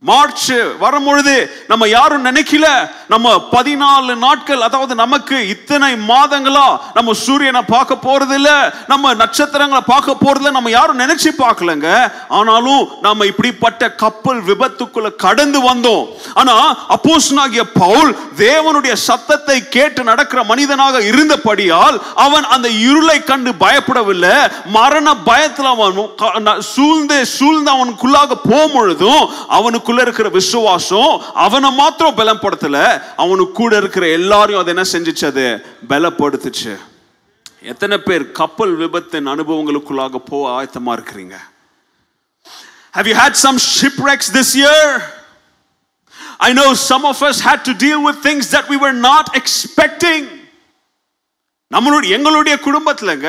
[0.00, 1.32] March வரும்பொழுது
[1.68, 2.66] நம்ம யாரும் நினைக்கல?
[3.08, 8.50] நம்ம பதினாலு நாட்கள் அதாவது நமக்கு இத்தனை மாதங்களா நம்ம சூரியனை பார்க்க போறது இல்ல
[8.86, 11.88] நம்ம நட்சத்திரங்களை பார்க்க போறது நம்ம யாரும் நினைச்சு பார்க்கலங்க.
[12.28, 16.06] ஆனாலும் நம்ம இப்படிப்பட்ட கப்பல் விபத்துக்குள்ள கடந்து வந்தோம்.
[16.34, 16.54] ஆனா
[16.96, 24.36] அப்போஸ்தலனாகிய பவுல் தேவனுடைய சத்தத்தை கேட்டு நடக்கிற மனிதனாக இருந்தபடியால் அவன் அந்த இருளை கண்டு பயப்படவில்லை.
[24.78, 29.22] மரண பயத்துல அவன் சூழ்ந்து சூழ்ந்து அவனுக்குள்ளாக போகும்பொழுதும்
[29.88, 31.12] அவனுக்குள்ள இருக்கிற விசுவாசம்
[31.44, 32.78] அவனை மாத்திரம் பலப்படுத்தல
[33.22, 35.44] அவனுக்கு கூட இருக்கிற எல்லாரையும் அதை என்ன செஞ்சிச்சு அது
[35.92, 36.72] பலப்படுத்துச்சு
[37.72, 41.36] எத்தனை பேர் கப்பல் விபத்தின் அனுபவங்களுக்குள்ளாக போக ஆயத்தமா இருக்கிறீங்க
[42.94, 44.84] Have you had some shipwrecks this year?
[46.40, 50.22] I know some of us had to deal with things that we were not expecting.
[51.70, 53.28] நம்மளுடைய எங்களுடைய குடும்பத்துலங்க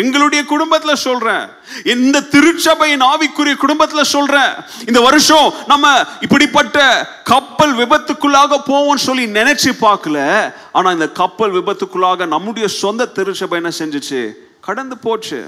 [0.00, 1.44] எங்களுடைய குடும்பத்தில் சொல்றேன்.
[1.84, 4.52] இந்த திருச்சபையின் ஆவிக்குரிய குடும்பத்தில் சொல்றேன்.
[4.86, 10.52] இந்த வருஷம் நம்ம இப்படிப்பட்ட கப்பல் விபத்துக்குள்ளாக போவோம்னு சொல்லி நினைச்சு பார்க்கல.
[10.72, 14.32] ஆனா இந்த கப்பல் விபத்துக்குள்ளாக நம்முடைய சொந்த திருச்சபை என்ன செஞ்சுச்சு?
[14.60, 15.40] கடந்து போச்சு.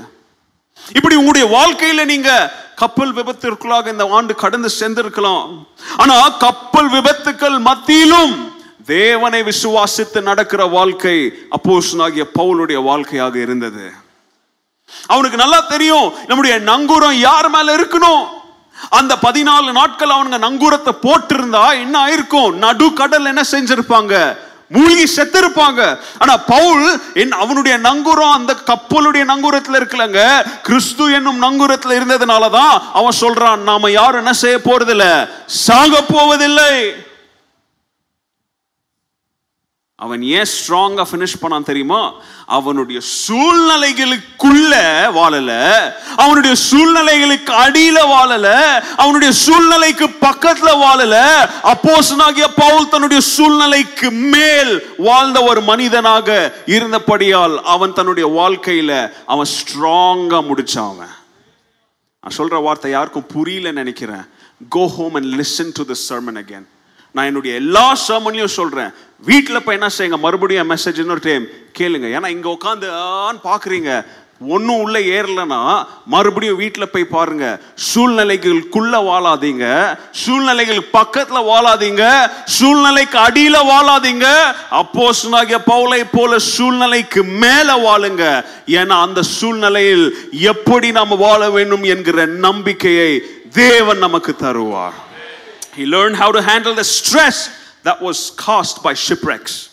[0.95, 2.31] இப்படி உங்களுடைய வாழ்க்கையில நீங்க
[2.77, 5.67] கப்பல் விபத்திற்குள்ளாக இந்த ஆண்டு கடந்து சென்றிருக்கலாம்.
[5.97, 8.53] ஆனா கப்பல் விபத்துக்கள் மத்தியிலும்
[8.87, 14.03] தேவனை விசுவாசித்து நடக்கிற வாழ்க்கை அப்போஸ்தலனாகிய பவுலுடைய வாழ்க்கையாக இருந்தது.
[15.07, 18.25] அவனுக்கு நல்லா தெரியும் நம்முடைய நங்கூரம் யார் மேல இருக்கணும்?
[18.91, 22.53] அந்த பதினாலு நாட்கள் அவனுங்க நங்கூரத்தை போட்டிருந்தா என்ன ஆயிருக்கும்?
[22.53, 24.37] நடு கடல் என்ன செஞ்சிருப்பாங்க?
[24.69, 25.99] மூழ்கி செத்திருப்பாங்க.
[26.19, 30.47] ஆனா பவுல் என் அவனுடைய நங்கூரம் அந்த கப்பலுடைய நங்கூரத்துல இருக்கலங்க.
[30.63, 35.29] கிறிஸ்து என்னும் நங்கூரத்துல இருந்ததுனாலதான் அவன் சொல்றான் நாம யாரும் என்ன செய்ய போறதில்லை?
[35.47, 36.95] சாக போவதில்லை.
[40.05, 42.01] அவன் ஏன் ஸ்ட்ராங்கா ஃபினிஷ் பண்ணான் தெரியுமா?
[42.47, 44.73] அவனுடைய சூழ்நிலைகளுக்குள்ள
[45.19, 45.51] வாழல.
[46.17, 48.47] அவனுடைய சூழ்நிலைகளுக்கு அடியில வாழல.
[48.97, 51.15] அவனுடைய சூழ்நிலைக்கு பக்கத்துல வாழல.
[51.65, 56.29] அப்போசனாகிய பவுல் தன்னுடைய சூழ்நிலைக்கு மேல் வாழ்ந்த ஒரு மனிதனாக
[56.67, 58.93] இருந்தபடியால் அவன் தன்னுடைய வாழ்க்கையில
[59.27, 61.15] அவன் ஸ்ட்ராங்கா முடிச்சான் அவன்.
[62.21, 64.25] நான் சொல்ற வார்த்தை யாருக்கும் புரியல நினைக்கிறேன்.
[64.69, 66.67] Go home and listen to the sermon again
[67.15, 68.93] நான் என்னுடைய எல்லா சர்மனையும் சொல்கிறேன்
[69.25, 70.19] வீட்டில் போய் என்ன செய்யுங்க?
[70.19, 71.45] மறுபடியும் மெசேஜ் இன்னொரு டைம்
[71.79, 72.07] கேளுங்க.
[72.17, 74.07] ஏன்னா இங்கே உட்காந்து ஆன்னு பார்க்குறீங்க.
[74.49, 77.61] ஒன்றும் உள்ளே ஏறலைன்னா மறுபடியும் வீட்டில் போய் பாருங்க.
[77.89, 79.99] சூழ்நிலைகளுக்குள்ள வாழாதீங்க.
[80.11, 82.31] சூழ்நிலைகள் பக்கத்தில் வாழாதீங்க.
[82.45, 84.27] சூழ்நிலைக்கு அடியில் வாழாதீங்க.
[84.71, 88.45] அப்போ அப்போஸ்தலனாகிய பவுலை போல சூழ்நிலைக்கு மேலே வாழுங்க.
[88.67, 95.03] ஏன்னா அந்த சூழ்நிலையில் எப்படி நாம் வாழ வேண்டும் என்கிற நம்பிக்கையை தேவன் நமக்கு தருவார்.
[95.77, 97.49] He learned how to handle the stress
[97.85, 99.71] that was caused by shipwrecks.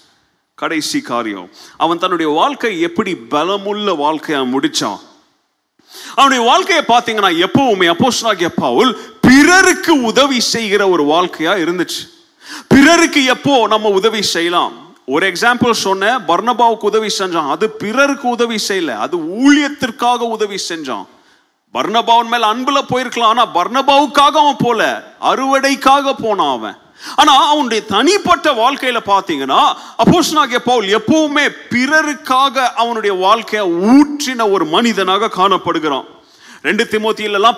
[0.55, 1.49] கடைசி காரியம்.
[1.77, 4.99] அவன் தன்னுடைய வாழ்க்கை எப்படி பலமுள்ள வாழ்க்கையா முடிச்சான்?
[6.15, 12.09] அவனுடைய வாழ்க்கையை பார்த்தீங்கன்னா எப்பவுமே அப்போஸ்தலனாகிய பவுல் பிறருக்கு உதவி செய்கிற ஒரு வாழ்க்கையா இருந்துச்சு.
[12.67, 14.95] பிறருக்கு எப்போ நம்ம உதவி செய்யலாம்?
[15.05, 17.49] ஒரு எக்ஸாம்பிள் சொன்னேன் பர்ணபாவுக்கு உதவி செஞ்சான்.
[17.49, 21.05] அது பிறருக்கு உதவி செய்யல அது ஊழியத்திற்காக உதவி செஞ்சான்.
[21.73, 23.31] பர்ணபாவன் மேல அன்புல போயிருக்கலாம்.
[23.33, 26.77] ஆனா பர்ணபாவுக்காக அவன் போல அறுவடைக்காக போனான் அவன்.
[27.15, 29.61] ஆனா அவனுடைய தனிப்பட்ட வாழ்க்கையில பாத்தீங்கன்னா
[29.97, 36.05] அப்போஸ்தலனாகிய பவுல் எப்பவுமே பிறருக்காக அவனுடைய வாழ்க்கையை ஊற்றின ஒரு மனிதனாக காணப்படுகிறான்.
[36.61, 37.55] ரெண்டு திமோத்தியில எல்லாம்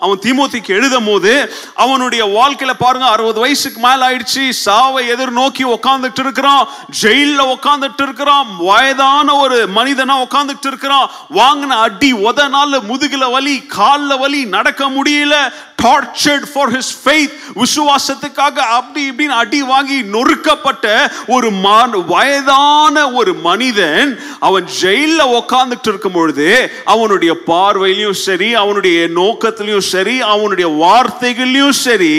[0.00, 4.50] அவன் திமுத்திக்கு எழுதும் போது அவனுடைய வாழ்க்கையில பாருங்க அறுபது வயசுக்கு மேல ஆயிடுச்சு.
[4.50, 6.68] சாவை எதிர்நோக்கி உட்காந்துட்டு இருக்கிறான்.
[6.90, 8.46] ஜெயிலில் உட்காந்துட்டு இருக்கிறான்.
[8.58, 11.10] வயதான ஒரு மனிதனா உட்காந்துட்டு இருக்கிறான்.
[11.34, 15.34] வாங்கின அடி உதனால முதுகில வலி கால்ல வலி நடக்க முடியல.
[15.82, 24.20] டார்ச்சர்ட் ஃபார் ஹிஸ் ஃபெய்த் விசுவாசத்துக்காக அப்படி இப்படின்னு அடி வாங்கி நொறுக்கப்பட்ட ஒரு மான் வயதான ஒரு மனிதன்
[24.40, 32.14] அவன் ஜெயிலில் உட்கார்ந்துட்டு இருக்கும் பொழுது அவனுடைய பார்வையிலையும் சரி அவனுடைய நோக்கத்திலையும் சரி அவனுடைய வார்த்தைகள்லையும் சரி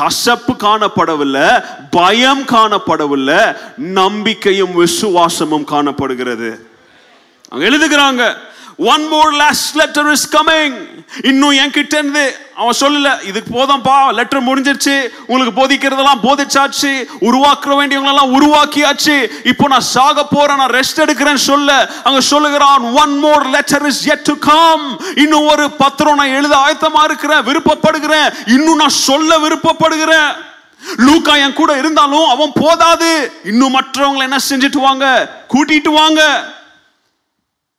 [0.00, 1.48] கசப்பு காணப்படவில்லை
[1.98, 3.40] பயம் காணப்படவில்லை
[4.00, 6.50] நம்பிக்கையும் விசுவாசமும் காணப்படுகிறது.
[7.52, 8.22] அங்க எழுதுகிறாங்க
[8.76, 15.08] one more last letter is coming இன்னும் என்கிட்ட இருந்து அவன் சொல்லல இதுக்கு போதும்பா லெட்டர் முடிஞ்சிருச்சு.
[15.26, 17.04] உங்களுக்கு போதிக்கிறதெல்லாம் போதிச்சாச்சு.
[17.20, 19.30] உருவாக்க வேண்டியவங்களெல்லாம் உருவாக்கியாச்சு.
[19.44, 21.90] இப்போ நான் சாக போறேன் நான் ரெஸ்ட் எடுக்கிறேன்னு சொல்ல.
[22.04, 27.02] அங்க சொல்லுகிறான் one more letter is yet to come இன்னும் ஒரு பத்திரம் நான் எழுத ஆயத்தமா
[27.04, 28.34] இருக்கிறேன் விருப்பப்படுகிறேன்.
[28.46, 30.32] இன்னும் நான் சொல்ல விருப்பப்படுகிறேன்.
[30.96, 33.32] லூக்கா என் கூட இருந்தாலும் அவன் போதாது.
[33.44, 35.32] இன்னும் மற்றவங்களை என்ன செஞ்சுட்டு வாங்க?
[35.54, 36.22] கூட்டிட்டு வாங்க.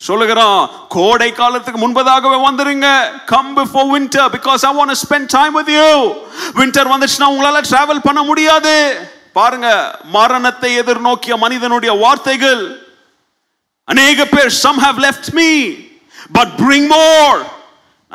[0.07, 0.61] சொல்லுகிறான்
[0.95, 2.87] கோடை காலத்துக்கு முன்பதாகவே வந்துருங்க.
[3.31, 5.89] Come before winter because I want spend time with you
[6.59, 8.75] winter வந்துச்சுன்னா உங்களால டிராவல் பண்ண முடியாது.
[9.39, 9.69] பாருங்க
[10.15, 12.63] மரணத்தை எதிர்நோக்கிய மனிதனுடைய வார்த்தைகள்.
[13.91, 15.49] அநேக பேர் some have left me
[16.37, 17.39] but bring more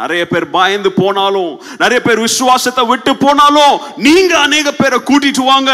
[0.03, 3.74] நிறைய பேர் பயந்து போனாலும் நிறைய பேர் விசுவாசத்தை விட்டு போனாலும்
[4.07, 5.72] நீங்க அநேக பேரை கூட்டிட்டு வாங்க.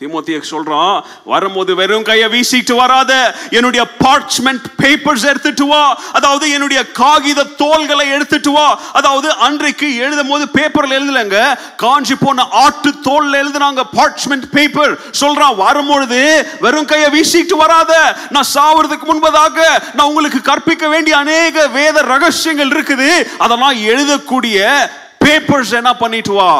[0.00, 3.12] திமுத்திய சொல்றான் வரும்போது வெறும் கையை வீசிட்டு வராத
[3.50, 5.80] என்னுடைய பார்ச்மெண்ட் பேப்பர்ஸ் எடுத்துட்டு வா
[6.12, 8.66] அதாவது என்னுடைய காகித தோள்களை எடுத்துட்டு வா.
[8.92, 11.38] அதாவது அன்றைக்கு எழுதும் போது பேப்பர்ல எழுதலங்க
[11.76, 16.20] காஞ்சி போன ஆட்டு தோல்ல எழுதுனாங்க பார்ச்மெண்ட் பேப்பர் சொல்றான் வரும்பொழுது
[16.60, 17.92] வெறும் கையை வீசிட்டு வராத
[18.30, 19.58] நான் சாவறதுக்கு முன்பதாக
[19.94, 24.60] நான் உங்களுக்கு கற்பிக்க வேண்டிய அநேக வேத ரகசியங்கள் இருக்குது அதெல்லாம் எழுதக்கூடிய
[25.24, 26.52] பேப்பர்ஸ் என்ன பண்ணிட்டு வா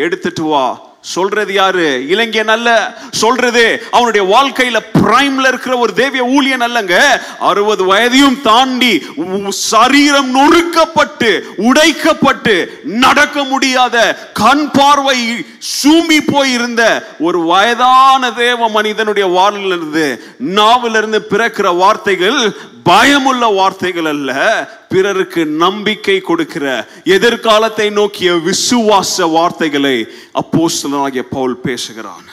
[0.00, 0.66] எடுத்துட்டு வா.
[1.02, 2.08] சொல்றது யாரு?
[2.08, 2.96] இளைஞன் அல்ல.
[3.10, 6.98] சொல்றது அவனுடைய வாழ்க்கையில பிரைம்ல இருக்கிற ஒரு தேவிய ஊழியன் அல்லங்க.
[7.38, 16.82] அறுபது வயதையும் தாண்டி உ- சரீரம் நொறுக்கப்பட்டு உடைக்கப்பட்டு நடக்க முடியாத கண் பார்வை சூமி போயிருந்த
[17.18, 24.30] ஒரு வயதான தேவ மனிதனுடைய வாளிலிருந்து நாவிலிருந்து பிறக்கிற வார்த்தைகள் பயமுள்ள வார்த்தைகள் அல்ல.
[24.88, 29.96] பிறருக்கு நம்பிக்கை கொடுக்கிற எதிர்காலத்தை நோக்கிய விசுவாச வார்த்தைகளை
[30.34, 32.31] அப்போஸ்தலனாகிய பவுல் பேசுகிறான்.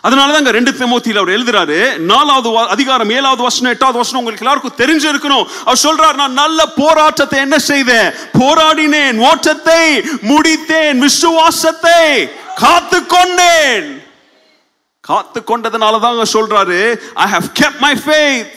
[0.00, 5.46] அதனால தான் ரெண்டு தெமோத்தியில் அவர் எழுதுறாரு நாலாவது அதிகாரம் ஏழாவது வசனம் எட்டாவது வசனம் உங்களுக்கு எல்லாருக்கும் தெரிஞ்சிருக்கணும்.
[5.64, 8.12] அவர் சொல்றார் நான் நல்ல போராட்டத்தை என்ன செய்தேன்?
[8.38, 9.82] போராடினேன் ஓட்டத்தை
[10.30, 13.88] முடித்தேன் விசுவாசத்தை காத்து கொண்டேன்
[15.00, 18.54] காத்து கொண்டதுனால தாங்க சொல்றாரு I have kept my faith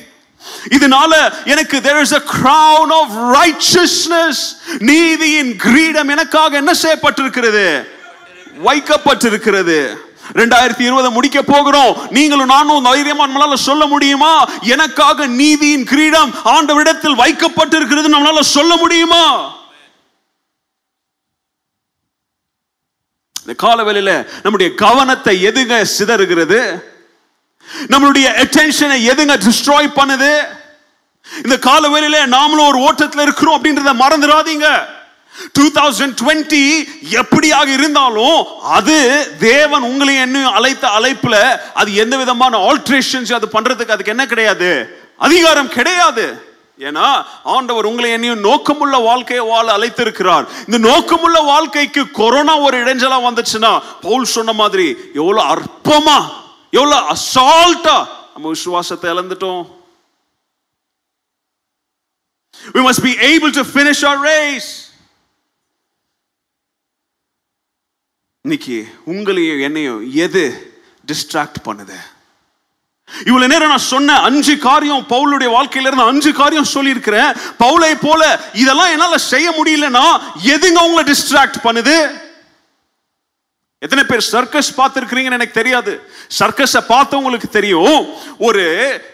[0.69, 1.13] இதனால
[1.45, 3.07] எனக்கு there is a crown of
[3.39, 4.37] righteousness.
[4.79, 7.65] நீதியின் கிரீடம் எனக்காக என்ன செய்யப்பட்டிருக்கிறது?
[8.63, 9.79] வைக்கப்பட்டிருக்கிறது.
[10.33, 11.97] ரெண்டாயிரத்தி இருபதை முடிக்க போகிறோம்.
[12.09, 14.49] நீங்களும் நானும் தைரியமா நம்மளால சொல்ல முடியுமா?
[14.61, 19.59] எனக்காக நீதியின் கிரீடம் ஆண்டவரிடத்தில் வைக்கப்பட்டிருக்கிறது நம்மளால சொல்ல முடியுமா?
[23.45, 26.89] இந்த காலவெளியில நம்முடைய கவனத்தை எதுங்க சிதறுகிறது?
[27.87, 30.59] நம்மளுடைய அட்டென்ஷனை எதுங்க டிஸ்ட்ராய் பண்ணுது?
[31.43, 34.85] இந்த காலவெளியில நாமளும் ஒரு ஓட்டத்தில் இருக்கிறோம் அப்படின்றத மறந்துடாதீங்க.
[35.59, 36.87] 2020
[37.19, 38.97] எப்படியாக இருந்தாலும் அது
[39.39, 44.71] தேவன் உங்களை என்ன அழைத்த அழைப்புல அது எந்த விதமான ஆல்ட்ரேஷன்ஸ் அது பண்றதுக்கு அதுக்கு என்ன கிடையாது?
[45.17, 46.49] அதிகாரம் கிடையாது.
[46.79, 50.45] ஏன்னா ஆண்டவர் உங்களை என்னையும் நோக்கமுள்ள வாழ்க்கையை வாழ அழைத்திருக்கிறார்.
[50.67, 56.17] இந்த நோக்கமுள்ள வாழ்க்கைக்கு கொரோனா ஒரு இடைஞ்சலா வந்துச்சுன்னா பவுல் சொன்ன மாதிரி எவ்வளவு அற்பமா
[56.71, 59.63] எவ்வளவு அசால்ட்டா நம்ம விசுவாசத்தை இழந்துட்டோம்.
[62.75, 64.90] We must be able to finish our race.
[68.45, 70.43] இன்னைக்கு உங்களையும் என்னையும் எது
[71.07, 71.97] டிஸ்ட்ராக்ட் பண்ணுது?
[73.25, 77.35] இவ்வளவு நேரம் நான் சொன்ன அஞ்சு காரியம் பவுலுடைய வாழ்க்கையில இருந்து அஞ்சு காரியம் சொல்லியிருக்கிறேன்.
[77.59, 78.21] பவுலை போல
[78.53, 80.05] இதெல்லாம் என்னால செய்ய முடியலன்னா
[80.53, 81.95] எதுங்க உங்களை டிஸ்ட்ராக்ட் பண்ணுது?
[83.79, 86.11] எத்தனை பேர் சர்க்கஸ் பார்த்துருக்கிறீங்கன்னு எனக்கு தெரியாது.
[86.39, 88.09] சர்க்கஸை பார்த்தவங்களுக்கு தெரியும்.
[88.37, 88.65] ஒரு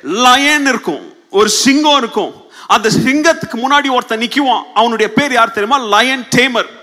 [0.02, 2.34] லயன் இருக்கும் ஒரு சிங்கம் இருக்கும்.
[2.68, 5.86] அந்த சிங்கத்துக்கு முன்னாடி ஒருத்தன் நிற்குவான் அவனுடைய பேர் யார் தெரியுமா?
[5.98, 6.76] லயன் டேமர்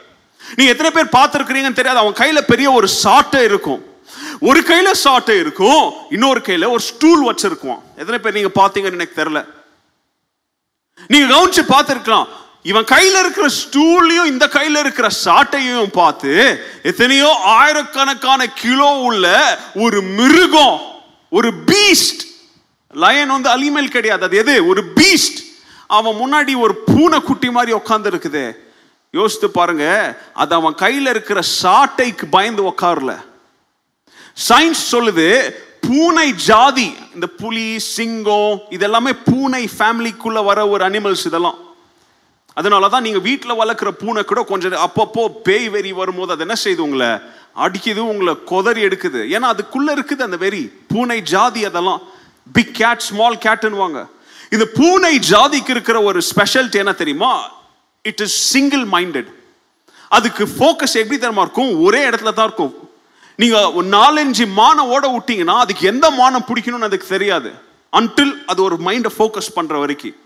[0.56, 1.98] நீங்க எத்தனை பேர் பார்த்துருக்கிறீங்கன்னு தெரியாது.
[1.98, 3.92] அவன் கையில பெரிய ஒரு சாட்டை இருக்கும்.
[4.40, 7.82] ஒரு கையில சாட்டை இருக்கும் இன்னொரு கையில ஒரு ஸ்டூல் வச்சிருக்குவான்.
[7.96, 9.44] எத்தனை பேர் நீங்க பார்த்தீங்கன்னு எனக்கு தெரியல.
[11.08, 12.26] நீங்க கவனிச்சு பார்த்துருக்கலாம்.
[12.62, 16.32] இவன் கையில இருக்கிற ஸ்டூலையும் இந்த கையில இருக்கிற சாட்டையும் பார்த்து
[16.82, 20.80] எத்தனையோ ஆயிரக்கணக்கான கிலோ உள்ள ஒரு மிருகம்
[21.30, 22.22] ஒரு பீஸ்ட்
[22.90, 24.24] லயன் வந்து அலிமேல் கிடையாது.
[24.24, 24.66] அது எது?
[24.66, 25.40] ஒரு பீஸ்ட்
[25.86, 28.44] அவன் முன்னாடி ஒரு பூனை குட்டி மாதிரி உட்காந்து இருக்குது
[29.18, 29.84] யோசித்து பாருங்க
[30.42, 33.12] அது அவன் கையில் இருக்கிற சாட்டைக்கு பயந்து உக்காரல.
[34.48, 35.28] சயின்ஸ் சொல்லுது
[35.86, 41.58] பூனை ஜாதி இந்த புலி சிங்கம் இதெல்லாமே பூனை ஃபேமிலிக்குள்ள வர ஒரு அனிமல்ஸ் இதெல்லாம்.
[42.60, 46.86] அதனால தான் நீங்கள் வீட்டில் வளர்க்குற பூனை கூட கொஞ்சம் அப்பப்போ பேய் வெறி வரும்போது அது என்ன செய்யுது
[46.86, 47.10] உங்களை?
[47.64, 49.20] அடிக்குது உங்களை கொதறி எடுக்குது.
[49.34, 50.62] ஏன்னா அதுக்குள்ளே இருக்குது அந்த வெறி.
[50.92, 52.02] பூனை ஜாதி அதெல்லாம்.
[52.56, 54.00] பிக் கேட் ஸ்மால் கேட்னுவாங்க
[54.54, 57.32] இந்த பூனை ஜாதிக்கு இருக்கிற ஒரு ஸ்பெஷாலிட்டி என்ன தெரியுமா?
[58.10, 59.30] இட் இஸ் சிங்கிள் மைண்டட்
[60.16, 61.70] அதுக்கு ஃபோக்கஸ் எப்படி தரமா இருக்கும்?
[61.86, 62.74] ஒரே இடத்துல தான் இருக்கும்.
[63.40, 67.50] நீங்க ஒரு நாலஞ்சு மானை ஓட விட்டீங்கன்னா அதுக்கு எந்த மானம் பிடிக்கணும்னு அதுக்கு தெரியாது.
[67.92, 70.18] அன்டில் அது ஒரு மைண்டை ஃபோக்கஸ் பண்ற வரைக்கும்.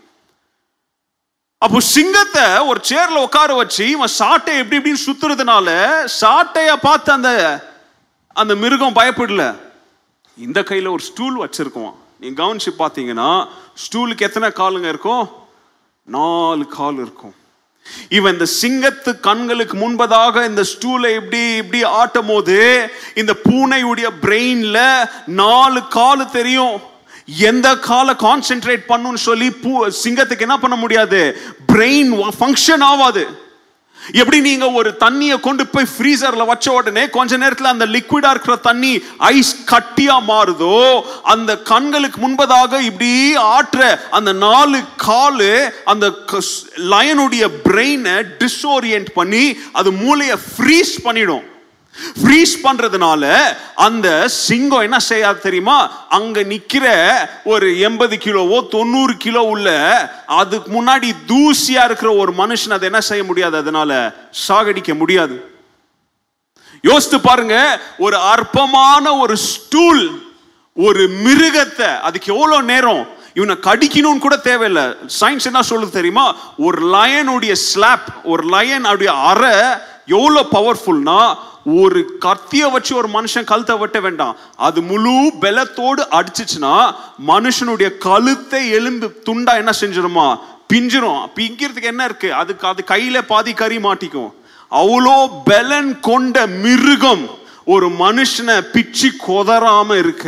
[1.65, 5.69] அப்போ சிங்கத்தை ஒரு சேர்ல உட்கார வச்சு இவன் சாட்டை எப்படி எப்படின்னு சுத்துறதுனால
[6.19, 7.31] சாட்டைய பார்த்து அந்த
[8.41, 9.43] அந்த மிருகம் பயப்படல.
[10.37, 11.97] இந்த கையில ஒரு ஸ்டூல் வச்சிருக்குவான்.
[12.19, 13.29] நீங்க கவனிச்சு பார்த்தீங்கன்னா
[13.83, 15.25] ஸ்டூலுக்கு எத்தனை காலுங்க இருக்கும்?
[16.07, 17.35] நாலு கால் இருக்கும்.
[18.09, 22.59] இவன் இந்த சிங்கத்து கண்களுக்கு முன்பதாக இந்த ஸ்டூலை இப்படி இப்படி ஆட்டும் போது
[23.15, 26.77] இந்த பூனையுடைய பிரெயின்ல நாலு காலு தெரியும்.
[27.25, 29.71] எந்த காலை கான்சென்ட்ரேட் பண்ணுன்னு சொல்லி பூ
[30.03, 31.21] சிங்கத்துக்கு என்ன பண்ண முடியாது?
[31.73, 33.23] பிரெயின் ஃபங்க்ஷன் ஆகாது.
[34.13, 38.93] எப்படி நீங்க ஒரு தண்ணியை கொண்டு போய் ஃப்ரீசர்ல வச்ச உடனே கொஞ்ச நேரத்தில் அந்த லிக்விடா இருக்கிற தண்ணி
[39.17, 45.51] ஐஸ் கட்டியா மாறுதோ அந்த கண்களுக்கு முன்பதாக இப்படி ஆற்ற அந்த நாலு காலு
[45.85, 46.07] அந்த
[46.93, 51.45] லயனுடைய பிரெயினை டிஸ்ஓரியன்ட் பண்ணி அது மூளையை ஃப்ரீஸ் பண்ணிடும்.
[52.23, 53.37] ஃப்ரீஸ் பண்றதுனால
[53.75, 55.91] அந்த சிங்கம் என்ன செய்யாது தெரியுமா?
[56.09, 56.85] அங்க நிக்கிற
[57.43, 59.69] ஒரு எண்பது கிலோவோ தொண்ணூறு கிலோ உள்ள
[60.25, 63.57] அதுக்கு முன்னாடி தூசியா இருக்கிற ஒரு மனுஷன் அதை என்ன செய்ய முடியாது?
[63.57, 64.15] அதனால
[64.47, 65.51] சாகடிக்க முடியாது.
[66.81, 70.21] யோசித்து பாருங்க ஒரு அற்பமான ஒரு ஸ்டூல்
[70.73, 73.07] ஒரு மிருகத்தை அதுக்கு எவ்வளோ நேரம்?
[73.33, 74.83] இவனை கடிக்கணும்னு கூட தேவையில்லை.
[75.19, 76.35] சயின்ஸ் என்ன சொல்லுது தெரியுமா?
[76.57, 79.53] ஒரு லயனுடைய ஸ்லாப் ஒரு லயன் அவருடைய அறை
[80.17, 81.21] எவ்வளோ பவர்ஃபுல்னா
[81.81, 84.35] ஒரு கத்தியை வச்சு ஒரு மனுஷன் கழுத்தை வெட்ட வேண்டாம்.
[84.55, 86.75] அது முழு பலத்தோடு அடிச்சிச்சுன்னா
[87.27, 90.27] மனுஷனுடைய கழுத்தை எலும்பு துண்டா என்ன செஞ்சிருமா?
[90.73, 91.21] பிஞ்சிரும்.
[91.35, 92.33] பிங்கிறதுக்கு என்ன இருக்கு?
[92.33, 94.31] அதுக்கு அது கையில பாதி கறி மாட்டிக்கும்.
[94.71, 97.25] அவ்வளோ பலன் கொண்ட மிருகம்
[97.65, 100.25] ஒரு மனுஷனை பிச்சு கொதறாம இருக்க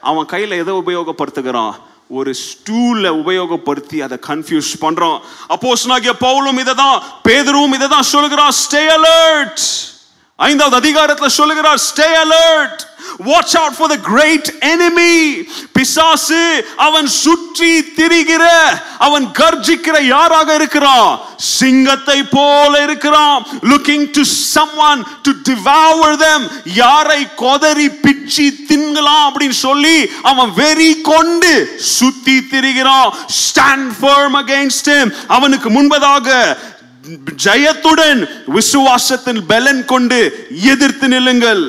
[0.00, 1.74] அவன் கையில எதை உபயோகப்படுத்துகிறான்?
[2.10, 5.18] ஒரு ஸ்டூல உபயோகப்படுத்தி அதை கன்ஃபியூஸ் பண்றோம்.
[5.48, 9.62] அப்போஸ் நாகிய பவுலும் இதை தான் பேதரும் இதை தான் சொல்லுகிறான் ஸ்டே அலர்ட்
[10.38, 12.82] ஐந்தாவது அதிகாரத்தில் சொல்லுகிறார் stay alert
[13.18, 15.14] watch out for the great enemy
[15.72, 18.44] பிசாசு அவன் சுற்றி திரிகிற
[18.98, 21.20] அவன் கர்ஜிக்கிற யாராக இருக்கிறான்?
[21.36, 23.46] சிங்கத்தை போல இருக்கிறான்.
[23.62, 24.22] Looking to
[24.54, 33.10] someone to devour them யாரை கொதறி பிச்சி தின்கலாம் அப்படின்னு சொல்லி அவன் வெறி கொண்டு சுத்தி திரிகிறான்.
[33.40, 34.90] ஸ்டாண்ட் ஃபர்ம் against
[35.26, 36.56] அவனுக்கு முன்பதாக
[37.44, 38.20] ஜெயத்துடன்
[38.56, 40.18] விசுவாசத்தின் பலன் கொண்டு
[40.72, 41.64] எதிர்த்து நில்லுங்கள்.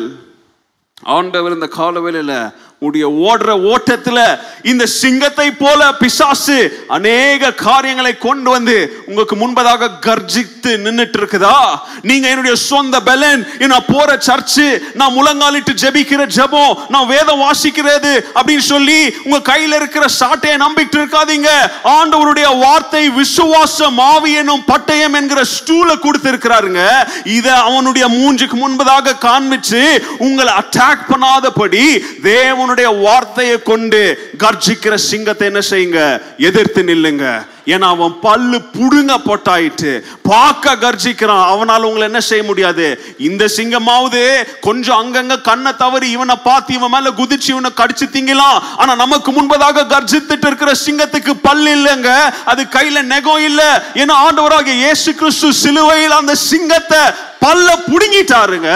[1.01, 2.33] ஆண்டவர் இந்த காலவேளையில
[2.81, 4.19] உடைய ஓடுற ஓட்டத்துல
[4.63, 6.55] இந்த சிங்கத்தை போல பிசாசு
[6.87, 8.75] அநேக காரியங்களை கொண்டு வந்து
[9.07, 11.55] உங்களுக்கு முன்பதாக கர்ஜித்து நின்றுட்டு இருக்குதா
[12.01, 18.65] நீங்க என்னுடைய சொந்த பலன் நான் போற சர்ச்சு நான் முழங்காலிட்டு ஜெபிக்கிற ஜெபம் நான் வேதம் வாசிக்கிறது அப்படின்னு
[18.67, 21.49] சொல்லி உங்க கையில இருக்கிற சாட்டையை நம்பிட்டு இருக்காதீங்க.
[21.93, 26.81] ஆண்டவருடைய வார்த்தை விசுவாசம் ஆவி எனும் பட்டயம் என்கிற ஸ்டூல கொடுத்து இருக்கிறாருங்க
[27.33, 29.83] இத அவனுடைய மூஞ்சுக்கு முன்பதாக காண்பிச்சு
[30.19, 31.85] உங்களை அட்டாக் பண்ணாதபடி
[32.23, 33.99] தேவன் தேவனுடைய வார்த்தையை கொண்டு
[34.37, 36.01] கர்ஜிக்கிற சிங்கத்தை என்ன செய்யுங்க?
[36.37, 37.25] எதிர்த்து நில்லுங்க.
[37.73, 39.91] ஏன்னா அவன் பல்லு புடுங்க போட்டாயிட்டு
[40.23, 41.45] பார்க்க கர்ஜிக்கிறான்.
[41.53, 42.87] அவனால உங்களை என்ன செய்ய முடியாது?
[43.29, 44.23] இந்த சிங்கமாவது
[44.61, 48.59] கொஞ்சம் அங்கங்க கண்ணை தவறி இவனை பார்த்து இவன் மேல குதிச்சு இவனை கடிச்சு திங்கலாம்.
[48.77, 52.11] ஆனா நமக்கு முன்பதாக கர்ஜித்துட்டு இருக்கிற சிங்கத்துக்கு பல்லு இல்லைங்க.
[52.45, 53.61] அது கையில நெகம் இல்ல.
[53.93, 56.99] ஏன்னா ஆண்டவராக இயேசு கிறிஸ்து சிலுவையில் அந்த சிங்கத்தை
[57.45, 58.69] பல்ல புடுங்கிட்டாருங்க.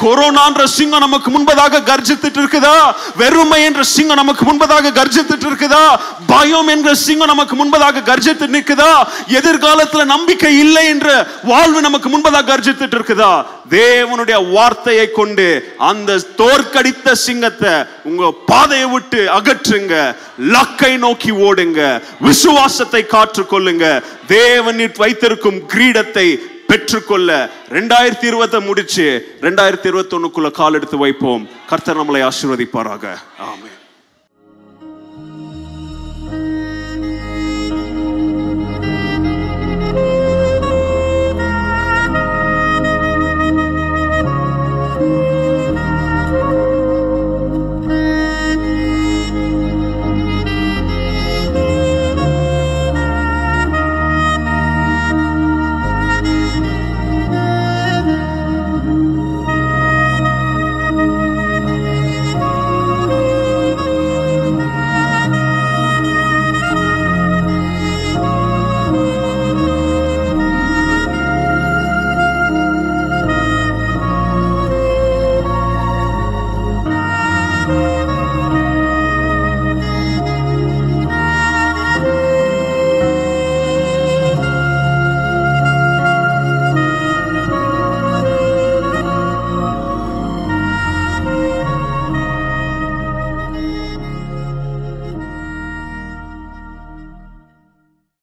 [0.00, 2.76] கொரோனான்ற சிங்கம் நமக்கு முன்பதாக கர்ஜித்துட்டு இருக்குதா?
[3.16, 5.84] வெறுமை என்ற சிங்கம் நமக்கு முன்பதாக கர்ஜித்துட்டு இருக்குதா?
[6.26, 9.06] பயம் என்ற சிங்கம் நமக்கு முன்பதாக கர்ஜித்து நிற்குதா?
[9.28, 13.46] எதிர்காலத்துல நம்பிக்கை இல்லை என்ற வாழ்வு நமக்கு முன்பதாக கர்ஜித்துட்டு இருக்குதா?
[13.70, 17.70] தேவனுடைய வார்த்தையை கொண்டு அந்த தோற்கடித்த சிங்கத்தை
[18.02, 20.16] உங்க பாதையை விட்டு அகற்றுங்க.
[20.40, 22.02] லக்கை நோக்கி ஓடுங்க.
[22.20, 24.02] விசுவாசத்தை காற்றுக்கொள்ளுங்க.
[24.26, 26.36] தேவன் வைத்திருக்கும் கிரீடத்தை
[26.66, 27.50] பெற்றுக்கொள்ள.
[27.70, 29.36] ரெண்டாயிரத்தி இருபத்தை முடிச்சு.
[29.40, 31.48] ரெண்டாயிரத்தி இருபத்தி ஒண்ணுக்குள்ள கால் எடுத்து வைப்போம்.
[31.66, 33.16] கர்த்தர் நம்மளை ஆசீர்வதிப்பாராக.
[33.40, 33.76] ஆமே